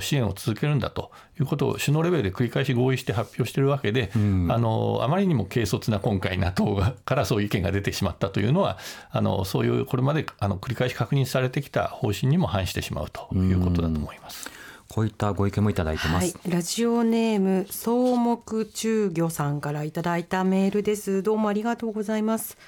[0.00, 8.78] 支援を続けるんだということを首脳レベルで繰り返し合意して発表しているわけで、うん、あのあまりにも軽率な今回 NATO からそういう意見が出てしまったというのは
[9.10, 14.50] あのそういうこれまであの繰り返し確認されてきた方針にも反してしまうということだと思います。
[14.52, 14.60] うん
[14.92, 21.22] こういったご意見もいただいてます、はい、ラジオネーム草木中魚さんからいただいたメールです。
[21.22, 22.58] どうもありがとうございます。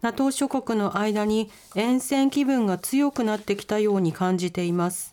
[0.00, 5.12] NATO 諸国の間に沿線気分が強くなってきたように感じています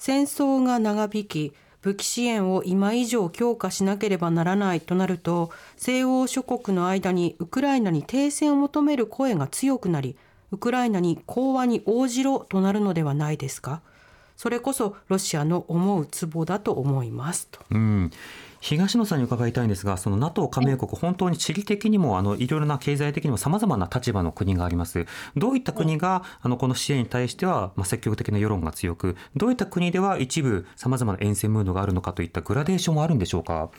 [0.00, 10.16] 戦争が長引き武器支援を今以上強化しなければならないとなると西欧諸国の間にウクライナに停戦を求める声が強くなり
[10.52, 13.82] ウクライナに講和に応じろとなるのではないですか
[14.38, 17.60] それこそロシアの思うツボだと思いますと。
[17.70, 18.10] うん
[18.60, 25.06] 東野さんに伺いたいんですが、その NATO 加盟国、本当に地理的にもあのいろいろな経済的にもさまざまな立場の国があります。
[25.34, 33.70] どういった国があのこの支援に対しては、まあ、積極的な世論が強く、どういった国では一部さまざまな沿線ムードがあるのかといったグラデーションはあるんでしょうか？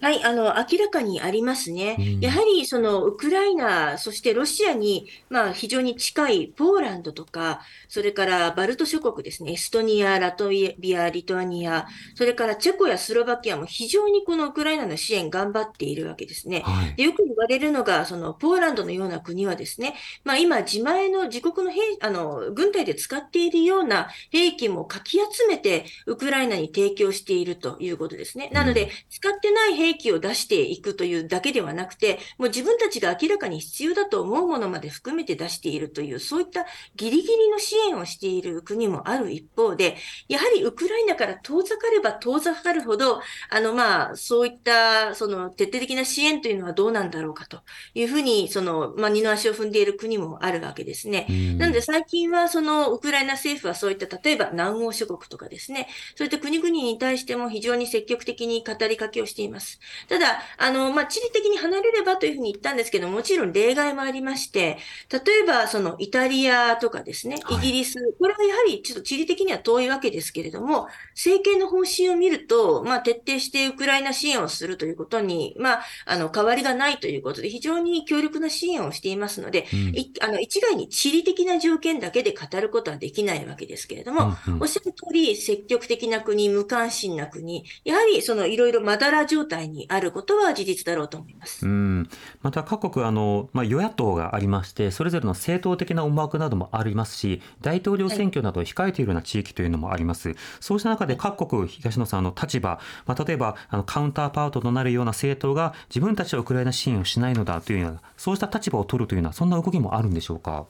[0.00, 1.96] はい、あの、明らかにありますね。
[1.98, 16.62] うん、やはり、その、ウクライナ、そしてロシアに、まあ、非常に近いポーランドとか、それからバルト諸国ですね、エストニア、ラトビア、リトアニア、それからチェコやスロバキアも非常にこのウクライナの支援頑張っているわけですね。
[16.64, 28.48] はい、でよく言われるのが、その、ポーランドのような国はですね、まあ、今、自前の自国の兵、あの、軍隊で使っているような兵器もかき集めて、ウクライナに提供しているということですね。
[28.52, 39.96] なので、使ってない兵兵器を出していくというだけではなくて、もう自分たちが明らかに必要だと思うものまで含めて出しているという、そういったギリギリの支援をしている国もある一方で、
[40.28, 43.20] やはりウクライナから遠ざかれば遠ざかるほど、
[43.50, 47.62] あの、まあ、そういった、その、徹底的な支援というのはどうなんだろうかと
[47.94, 51.26] いうふうに、その、まあ、二の足を踏んでいる国もあるわけですね。
[51.58, 59.77] なので、最近は、その、ウクライナ政府はそういった、例えば南欧諸国とかですね、そういった国々に対しても非常に積極的に語りかけをしています。
[60.08, 64.78] ただ、あの、まあ、地理的に離れればというふうに言ったんですけども、もちろん例外もありまして、
[65.10, 91.66] 例えば、その、イタリアとかですね、イギリス、はい、これはやはりちょっと地理的には遠いわけですけれども、政権の方針を見ると、まあ、徹底してウクライナ支援をするということに、まあ、あの、変わりがないということで、非常に強力な支援をしていますので、うん、あの、一概に地理的な条件だけで語ることはできないわけですけれども、うんうん、おっしゃる通り、積極的な国、無関心な国、やはりそのいろいろまだら状態にあることは事実だろうと思います。
[91.66, 92.08] うん
[92.42, 100.28] また各国あの、まあ、与野党がありましてそれぞれの政党的な思惑などもありますし大統領選挙などを控えているような地域というのもあります。
[100.28, 110.66] はい、そうした中で各国東野さんの立場、まあ、例えばあのカウンターパートとなるような政党が自分たちはウクライナ支援をしないのだというようなそうした立場を取るというようなそんな動きもあるんでしょうか？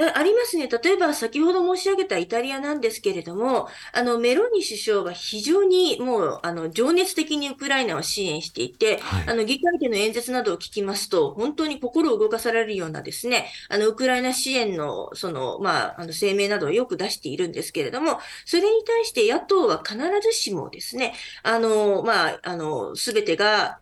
[0.00, 0.68] ありますね。
[0.68, 23.80] 例えば、先ほど申し上げたイタリアなんですけれども、あの、メローニ首相が非常にもう、あの、情熱的にウクライナを支援していて、はい、あの、議会での演説などを聞きますと、本当に心を動かされるようなですね、あの、ウクライナ支援の、その、まあ、あの、声明などをよく出しているんですけれども、それに対して野党は必ずしもですね、あの、まあ、あの、すべてが、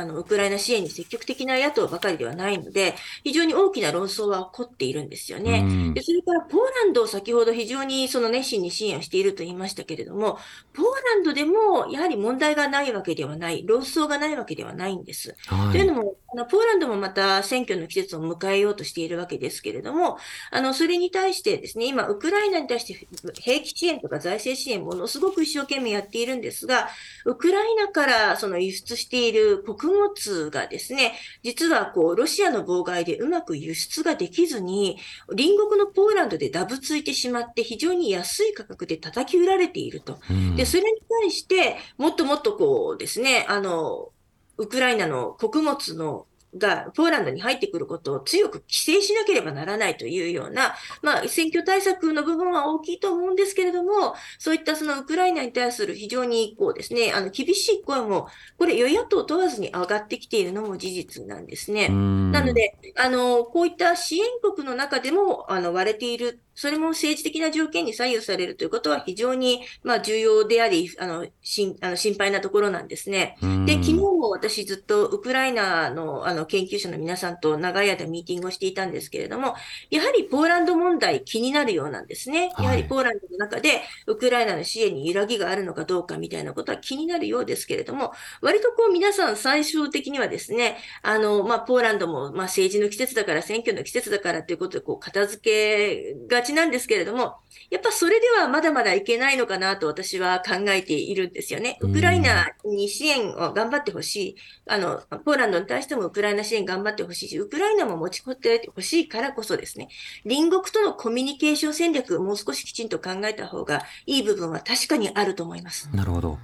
[0.00, 5.92] あの、ウクライナ支援に積極的な野党ばかりではないので、非常に大きな論争は起こっているんですよね。
[5.94, 10.38] で、それからポーランドを先ほど非常にその熱心に支援をしていると言いましたけれども、
[10.72, 15.34] ポーランドでもやはり問題がないわけではない、論争がないわけではないんです。
[15.46, 20.18] はい、というのも、あのポーランドもまた選挙の季節を迎えようとしているわけですけれども、
[20.50, 23.08] あの、それに対してですね、今、ウクライナに対して
[23.40, 26.88] 兵器支援とか財政支援ものすごく一生懸命やっているんですが、
[27.24, 34.98] ウクライナからその輸出している国物がですね、実はこう、ロシアの妨害でうまく輸出ができずに、
[35.28, 40.18] 隣国のポーランドでダブついてしまって、非常に安い価格で叩き売られていると。
[40.56, 44.12] で、それに対して、もっともっとこうですね、あの、
[44.58, 61.88] ウクライナの穀物のがポーランドに入ってくることを強く規制しなければならないというような、まあ、選挙対策の部分は大きいと思うんですけれども、そういったそのウクライナに対する非常にこうですね、あの厳しい声も、これ与野党問わずに上がってきているのも事実なんですね。
[61.88, 73.36] なので、あの、こういった支援国の中でも、あの、割れているそれも政治的な条件に左右されるということは非常に、まあ、重要であり、あの、しんあの心配なところなんですね。
[73.64, 79.54] で、昨日も私ずっとウクライナの、あの、の研究者の皆さんと長い間ミーティングをしていたんですけれども、
[79.90, 82.50] やはりポーランド問題気になるようなんですね。
[82.58, 97.36] やはりポーランドの中でウクライナの支援に揺らぎがあるのかどうかみたいなことは気になるようですけれども、割とこう皆さん最終的にはですね、あの、まあ、ポーランドも、まあ、政治の季節だから選挙の季節だからということでこう片付けがちなんですけれども、
[97.70, 101.78] やっぱそれではまだまだいけないのかなと私は考えているんですよね。
[101.80, 104.36] ウクライナに支援を頑張ってほしい。
[104.66, 109.88] あの、ポーランドに対してもウクライナ支援頑張ってほしいし、ウクライナも持ちこってほしいからこそですね、
[110.24, 115.88] 隣国とのコミュニケーション戦略、もう少しきちんと考えた方がいい部分は確かにあると思います。
[115.94, 116.38] なるほど。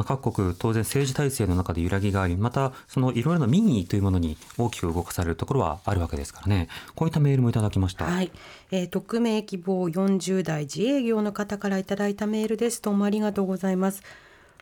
[0.00, 6.68] まあ、各国当然政治体制の中で揺らぎがありまたそのいろいろな民意というものに大きく動かされるところはあるわけですからね。
[6.94, 8.32] こういったメールもいただきました、はい。
[8.70, 12.80] えー、匿名希望40代自営業の方からいただいたメールです。
[12.80, 14.02] どうもありがとうございます。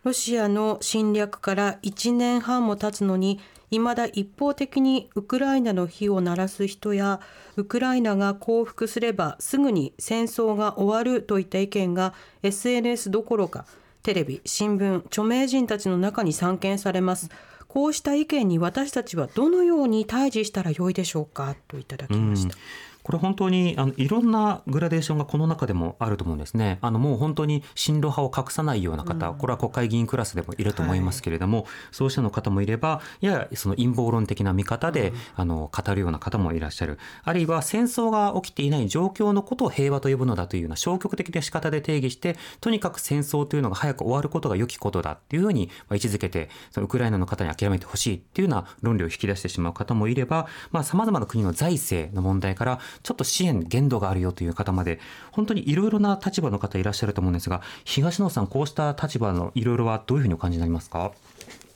[0.03, 3.41] ロシアの侵略から1年半も経つのに
[3.71, 7.21] 未だ一方的にウクライナの火を鳴らす人や
[7.57, 13.66] ウクライナが降伏すればすぐに戦争が終わるといった意見が SNS どころか
[14.03, 17.29] テレビ、新聞、著名人たちの中に散見されます。
[17.66, 21.55] こうした意見に私たちはどのように対峙したらよいでしょうか？
[21.69, 22.57] といただきました。
[23.09, 26.77] これ本当にあのいろんなグラデーションがこの中でもあると思うんですね。
[26.83, 36.99] あのもう本当に進路派を隠さないような方、これは国会議員クラスでもいると思いますけれども、はい、そうしたの方もいれば、ややその陰謀論的な見方で、うん、あの語るような方もいらっしゃる。
[37.25, 55.01] あるいは戦争が起きていない状況のことを平和と呼ぶのだというような消極的な仕方で定義して、とにかく戦争というのが早く終わることが良きことだっていうふうに位置づけて、そのウクライナの方に諦めてほしいっていうような論理を引き出してしまう方もいれば、まあ様々な国の財政の問題からちょっと支援限度があるよという方まで、
[55.32, 61.12] 本当にいろいろな立場の方いらっしゃると思うんですが、東野さん、こうした立場のいろいろはどういうふうにお感じになりますか？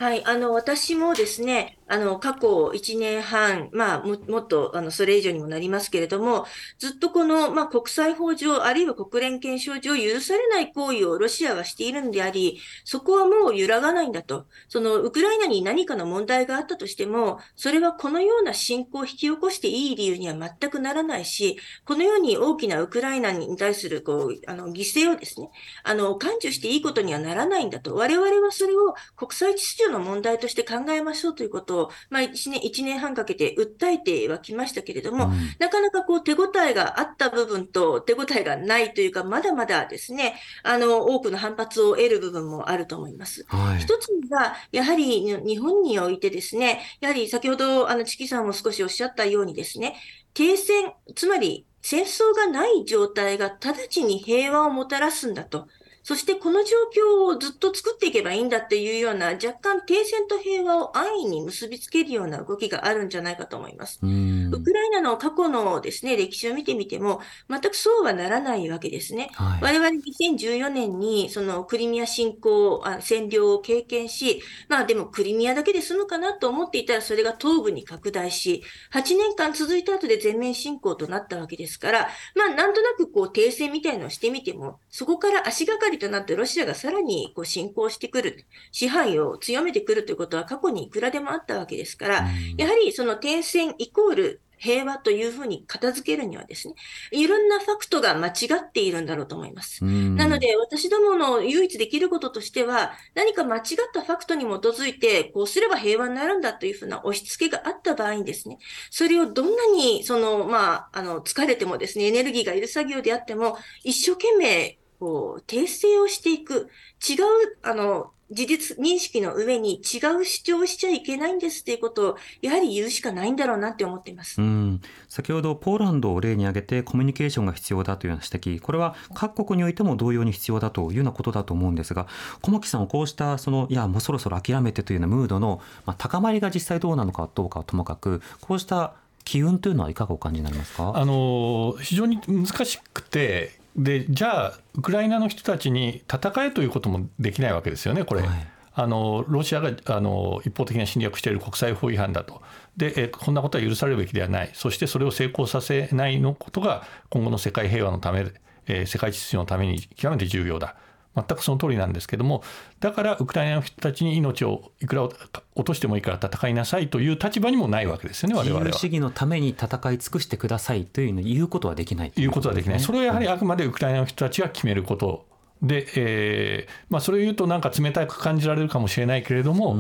[0.03, 6.44] はい、あの、私もですね、あの、過去1年半、まあ、ももっと、あの、それ以上にもなりますけれども、
[6.78, 14.46] ずっとこの、まあ、国際法上、あるいは国連憲章上、許されない行為をロシアがしているんであり、そこはもう揺らがないんだと。
[14.68, 25.50] その、ウクライナに何かの問題があったとしても、それはこのような侵攻を引き起こしていい理由には全くならないし、このように大きなウクライナに対する、こう、あの、犠牲をですね、
[25.84, 27.94] あの、感受していいことにはならないんだと。
[27.94, 40.34] 我々はそれを国際秩序の問題として考えましょうということを、まあ、1年、1年半かけて訴えてはきましたけれども、うん、なかなかこう手応えがあった部分と手応えがないというか、まだまだですね、
[40.64, 43.45] あの、多くの反発を得る部分もあると思います。
[43.49, 49.97] はい、一つは、やはり日本においてですね、やはり先ほど、あの、チキさんも少しおっしゃったようにですね、
[50.34, 55.68] 停戦、つまり戦争がない状態が直ちに平和をもたらすんだと。
[56.03, 64.00] そしてこの状況をずっと作っていけばいいんだっていうような若干停戦と平和を安易に結びつけるような動きがあるんじゃないかと思います。
[64.03, 69.30] ウクライナの過去のですね、歴史を見てみても、全くそうはならないわけですね。
[69.34, 96.74] はい、我々2014年にそのクリミア侵攻、あ占領を経験し、まあでもクリミアだけで済むかなと思っていたらそれが東部に拡大し、8年間続いた後で全面侵攻となったわけですから、まあなんとなくこう停戦みたいのをしてみても、そこから足がかりりとなってロシアがさらにこう侵攻してくる、支配を強めてくるということは過去にいくらでもあったわけですから、やはりその停戦イコール平和というふうに片付けるにはですね、
[97.11, 98.32] いろんなファクトが間違
[98.62, 99.84] っているんだろうと思います。
[99.84, 103.62] なので、私どもの唯一できることとしては、何か間違っ
[103.93, 108.59] たファクトに基づいて、こうすれば平和になるんだというふうな押し付けがあった場合にですね、
[108.90, 116.68] それをどんなに、その、まあ、あの、疲れてもですね、エネルギーがいる作業であっても、一生懸命こう、訂正をしていく、
[117.09, 117.18] 違う、
[117.64, 124.40] あの、事実認識の上に違う主張をしちゃいけないんですっていうことを、やはり言うしかないんだろうなって思っています。
[124.40, 124.80] うん。
[125.09, 132.07] 先ほどポーランドを例に挙げてコミュニケーションが必要だというような指摘、これは各国においても同様に必要だというようなことだと思うんですが、
[132.40, 138.94] 小牧さんはこうしたその、いや、もうそろそろ諦めてというようなムードの、まあ、高まりが実際どうなのかどうかはともかく、こうした
[139.24, 140.92] 機運というのはいかがお感じになりますか？
[140.96, 148.22] あの非常に難しくてでじゃあウクライナの人たちに戦えということもできないわけですよねこれ。
[148.22, 148.30] はい、
[148.74, 152.42] あのロシアがあの一方的な侵略している国際法違反だと。
[152.76, 154.50] でえこんなことは許されるべきではない。
[154.52, 158.26] そしてそれを成功させないのことが今後の世界平和のため、
[158.66, 160.76] えー、世界秩序のために極めて重要だ
[161.14, 162.42] 全くその通りなんですけども
[162.80, 168.64] だからウクライナの人たちに命をいくら落としてもいいから戦いなさいという立場にもないわけですよね我々は。
[168.66, 175.26] 自由主義のために戦い尽くしてくださいというのを言うことはできない言うことはできない、それはやはりあくまでウクライナの人たちが決めること
[175.62, 179.76] で、えーまあ、それを言うとなんか冷たく感じられるかもしれないけれども、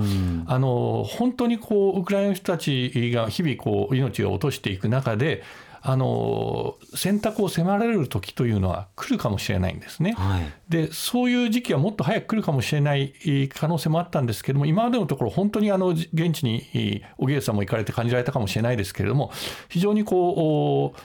[0.46, 5.42] あの本当にこうウクライナの人たちが日々こう命を落としていく中で
[5.84, 10.12] あの選択を迫られる時というのは来るかもしれないんですね。
[10.12, 13.12] はい、でそういう時期はもっと早く来るかもしれない
[13.52, 19.32] 可能性もあったんですけども今までのところ本当にあの現地に荻上さんも行かれて感じられたかもしれないですけれども
[19.68, 21.00] 非常にこう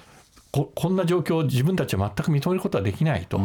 [0.51, 3.39] ここんな状況を自分たちは全く認めることはできないと。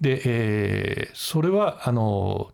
[0.00, 2.50] で、えー、それはあの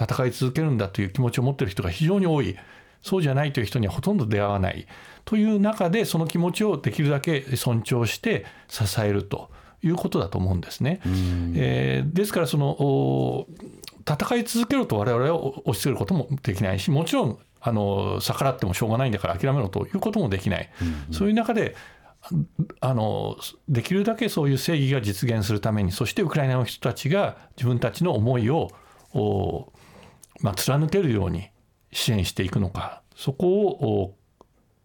[0.00, 2.56] 戦い続けるんだという気持ちを持っている人が非常に多い。
[3.02, 4.86] そうじゃないという人にはほとんど出会わない
[5.24, 9.50] という中でその気持ちをできるだけ尊重して支えると
[9.82, 11.00] いうことだと思うんですね。
[11.54, 13.46] えー、ですからその
[14.08, 20.70] 戦い続けると我々は押し付けることもできないしもちろんあの逆らってもしょうがないんだから諦めろということもできない、
[21.10, 21.76] そういう中で
[22.80, 23.36] あの
[23.68, 28.70] できるだけそういう正義が実現するためにそしてウクライナの人たちが自分たちの思いを
[30.42, 31.48] まあ、貫けるように
[31.92, 34.14] 支援していくのかそこを、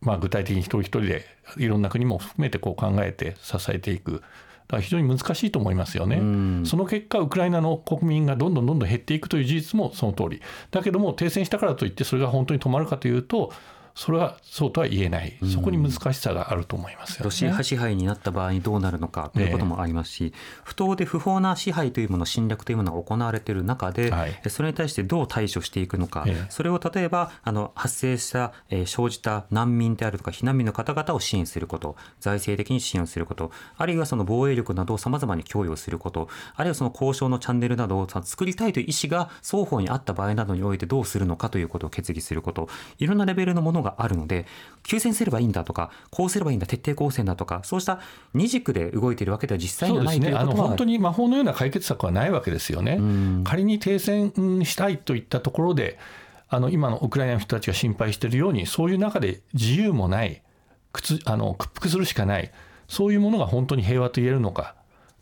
[0.01, 1.25] まあ、具体的に一人一人で
[1.57, 4.21] いろんな国も含めてこう考えて支えていく。
[4.67, 6.65] だから非常に難しいと思いますよね。
[6.65, 10.41] その結果、ウクライナの国民がどんどんどんどん減っていくという事実もその通り。
[10.71, 13.53] だけども、停戦したからといって、それが本当に止まるかというと、
[13.97, 20.33] それはそうとは言えない、そこに難しさがあると思います、ね、ロシア支配になった場合にどうなるのかということもありますし、
[20.63, 42.69] 不当で不法な支配というもの、侵略というものが行われている中で、はい、それに対してどう対処していくのか、それを例えばあの発生した、えー、生じた難民であるとか、避難民の方々を支援すること、財政的に支援をすること、あるいはその防衛力などをさまざまに供与すること、あるいはその交渉のチャンネルなどを作りたいという意思が双方にあった場合などにおいてどうするのかということを決議すること、
[42.99, 44.45] いろんなレベルのものがあるので、
[44.83, 47.99] 休戦すればいいんだとか、こうすればいいんだ、徹底抗戦だとか、そうした
[48.33, 52.99] 二軸で動いているわけでは実際にはないということは、ね、本当に魔法のような解決策はないわけですよね。
[53.43, 54.31] 仮に停戦
[54.63, 55.99] したいといったところで、
[56.49, 60.41] あの今のウクライナの人たちが心配しているように、そういう中で自由もない、
[61.25, 62.51] あの屈服するしかない、
[62.87, 64.76] そういうものが本当に平和と言えるのか。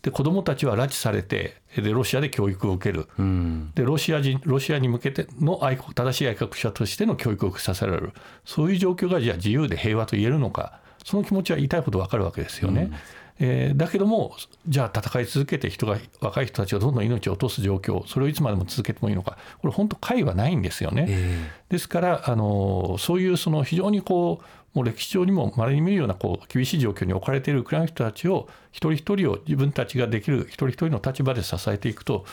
[0.06, 8.14] で子どもたちは拉致されてでロシアで教育を受ける、うん、でロシア人ロシアに向けての愛国正しい愛国者としての教育を受けさせられる。
[8.45, 10.80] そういう状況がじゃあ自由で平和と言えるのか。
[11.03, 12.84] その気持ちは言いたいほど分かるわけですよね。
[12.84, 12.95] うん。
[13.39, 14.36] えー、だけども
[14.68, 19.39] じゃあ戦い続けて人が若い人たちがどんどん命を落とす状況それをいつまでも続けてもいいのか。
[19.60, 21.08] これ本当解はないんですよね。
[21.10, 24.45] えー、ですからあのそういうその非常にこう
[24.76, 32.26] もう歴史上にもまれに見るようなこう厳しい状況に置かれているウクライナの人たちを一人一人を自分たちができる一人一人の立場で支えていくと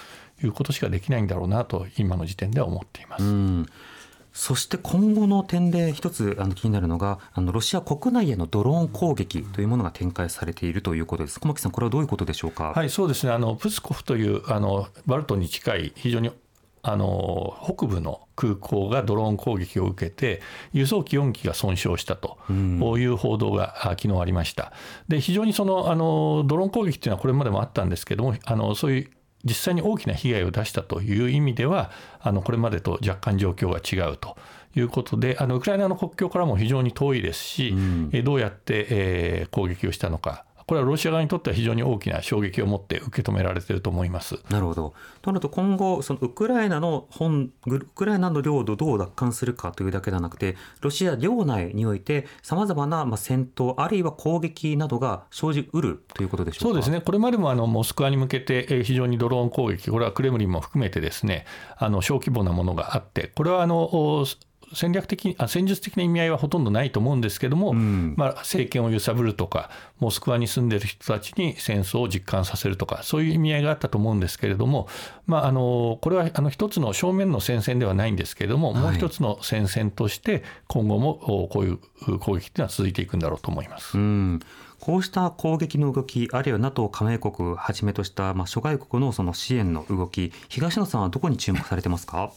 [0.42, 3.72] いうことしかできないんだろうなと今の時点では思っています。
[4.34, 11.38] そして今後の点で一つあの気になるのがあのロシア国内へのドローン攻撃というものが展開されているということです。
[11.38, 12.72] 小牧さんこれはどういうことでしょうか？
[12.74, 16.30] はいそうですねあのプスコフというあのバルトに近い非常に
[16.84, 22.38] あの北部の空港がドローン攻撃を受けて輸送機4機が損傷したと。
[22.48, 24.72] いう報道が昨日ありました。
[25.08, 29.10] で非常にそのあのドローン攻撃というのはこれまでもあったんですけどもあのそういう
[29.44, 34.36] 実際に大きな被害を出したという意味ではあのこれまでと若干状況が違うと。
[34.74, 44.38] いうことであのウクライナの国境からも非常に遠いですし、うん、どうやって、えー、攻撃をしたのかこれはロシア側にとっては非常に大きな衝撃を持って受け止められていると思います。
[44.50, 44.94] なるほど。
[45.20, 61.46] となると今後、そのウクライナの本ウクライナの領土をどう奪還するかというだけではなくて、ロシア領内において、さまざまなまあ戦闘、あるいは攻撃などが生じうるということでしょうそうですね、これまでもあのモスクワに向けて非常にドローン攻撃、これはクレムリンも含めてですね、
[61.76, 64.24] あの小規模なものがあって、これはあの
[64.74, 74.88] 戦略的あ戦術的な意味合いはほとんどないと思うんですけども、うん、まあ、政権を揺さぶるとかモスクワに住んでる人たちに戦争を実感させるとかそういう意味合いがあったと思うんですけれども、
[75.26, 83.96] まあ、あのこれはあの一つの正面の戦線ではないんですけれども、はい、もう一つの戦線として今後もこういう攻撃というのは続いていくんだろうと思います。
[83.96, 84.40] うん。
[84.80, 92.32] こうした攻撃の動き、あるいは NATO 加盟国をはじめとした、まあ、諸外国のその支援の動き、東野さんはどこに注目されてますか？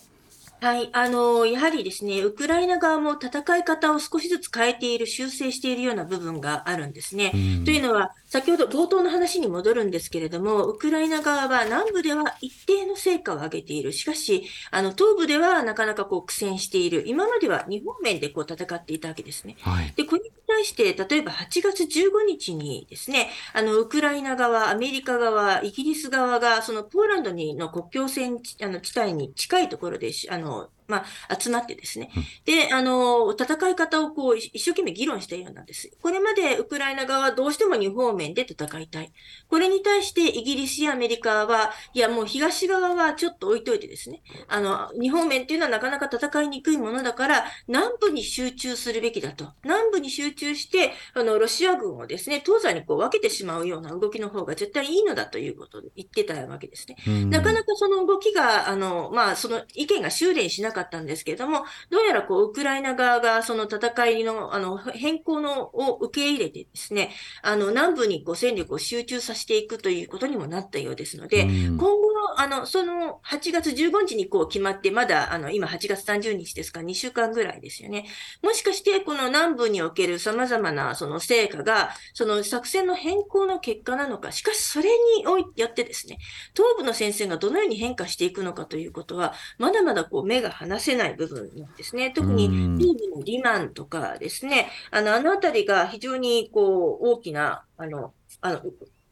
[0.66, 7.30] はい、あの、やはりですね、ウクライナ側も戦い方を少しずつ変えている、修正しているような部分があるんですね。
[7.66, 13.93] というのは、先ほど冒頭の話に戻るんですけれども、ウクライナ側は南部では一定の成果を上げている。
[13.93, 17.03] しかし、あの東部ではなかなかこう苦戦している。
[17.05, 19.57] 今までは日本面でこう戦っていたわけですね。
[19.61, 32.11] はい、で、これに対して、例えば8月15日にですね、あのウクライナ側、アメリカ側、イギリス側がそのポーランドにの国境線あの地帯に近いところであのまあ、集まってですね、
[32.45, 35.89] で、あの、戦い方をこう、一生懸命議論したようなんです。
[36.01, 39.11] これまでウクライナ側はどうしても2方面で戦いたい。
[39.47, 49.53] これに対してイギリスやアメリカは、いや、もう東側はちょっと置いといてですね、あの、2方面っていうのはなかなか戦いにくいものだから、南部に集中するべきだと。
[49.63, 56.97] 南部に集中して、あの、ロシア軍をですね、東西にこう分けてしまうような動きの方が絶対いいのだということで言ってたわけですね。
[57.25, 67.11] なかなかその動きが、あの、まあ、その意見が修練しなかったんですけれども、どうやらこう、ウクライナ側がその戦いの、あの、変更のを受け入れてですね、
[67.41, 78.05] あの、南部にこう戦力を集中させていくということにもなったようですので、今後の、あの、その8月15日にこう決まって、まだ、あの、今8月30日ですか、2週間ぐらいですよね。
[78.43, 86.17] もしかして、この南部における様々なその成果が、その作戦の変更の結果なのか、しかしそれにおいてやってですね、
[86.55, 92.11] 東部の戦線がどのように変化していくのかということは、まだまだこう目が離せない部分なんですね。
[92.11, 98.61] 特に、東部のリマンとかですね、あの、あのあたりが非常にこう、大きな、あの、あの、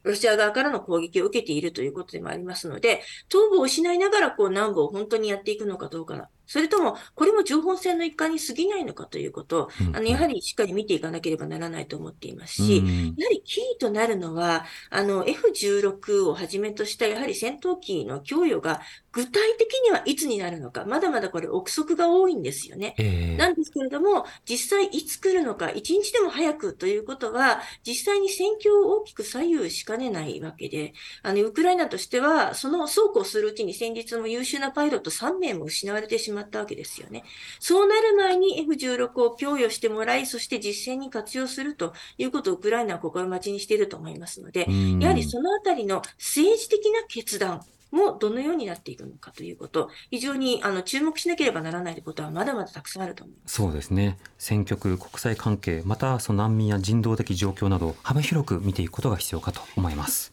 [0.04, 18.82] ロシア側からの攻撃を受けているということでもありますので、東部を失いながらこう南部を本当にやっていくのかどうかそれとも、これも情報戦の一環に過ぎないのかということを、あの、やはりしっかり見ていかなければならないと思っていますし、やはりキーとなるのは、あの、F16 をはじめとした、やはり戦闘機の供与が
[19.14, 22.94] 具体的にはいつになるのか、まだまだこれ憶測が多いんですよね。
[22.98, 37.22] えー、なんですけれども、実際いつ来るのか、一日でも早くということは、実際に戦況を大きく左右しかねないわけで、あの、ウクライナとしては、そのそうこうするうちに先日も優秀なパイロット3名も失われてしまったわけですよね。
[37.60, 44.66] そうなる前に F16 を供与してもらい、そして実戦に活用するということをウクライナは心待ちにしていると思いますので、
[44.98, 47.62] やはりそのあたりの政治的な決断、
[47.94, 60.32] もどのようになっていくのかということ、非常にあの注目しなければならないことはまだまだたくさんあると思いますそうですね、選挙区、国際関係、またその難民や人道的状況など、幅広く見ていくことが必要かと思います。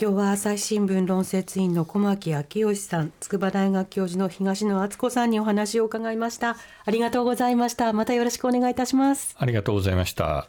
[0.00, 6.56] 今日は朝日新聞論説委員の小牧昭義さん、筑波大学教授の東野敦子さんにお話を伺いました。
[6.84, 7.92] ありがとうございました。
[7.92, 9.36] またよろしくお願いいたします。
[9.38, 10.48] ありがとうございました。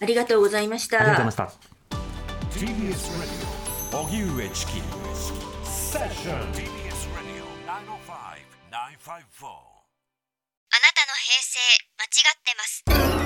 [0.00, 1.00] ありがとうございました。
[1.00, 1.52] ありがとうございま
[4.54, 5.07] した。
[5.88, 7.80] セッション TBS ラディオ905-954あ
[10.76, 11.56] なたの平成
[11.96, 12.84] 間違ってます。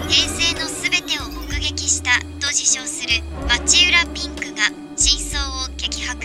[0.08, 6.20] 平成のすべてを目撃したと自称する町浦ピンクが真相を激白。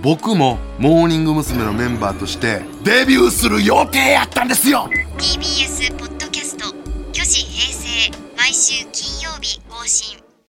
[0.00, 1.64] 僕もモーニング娘。
[1.64, 4.88] のメンバーとしてデビューする予定やったんですよ。
[5.18, 6.66] TBS ポッドキャスト
[7.12, 10.19] 「虚子平成」毎週金曜日更新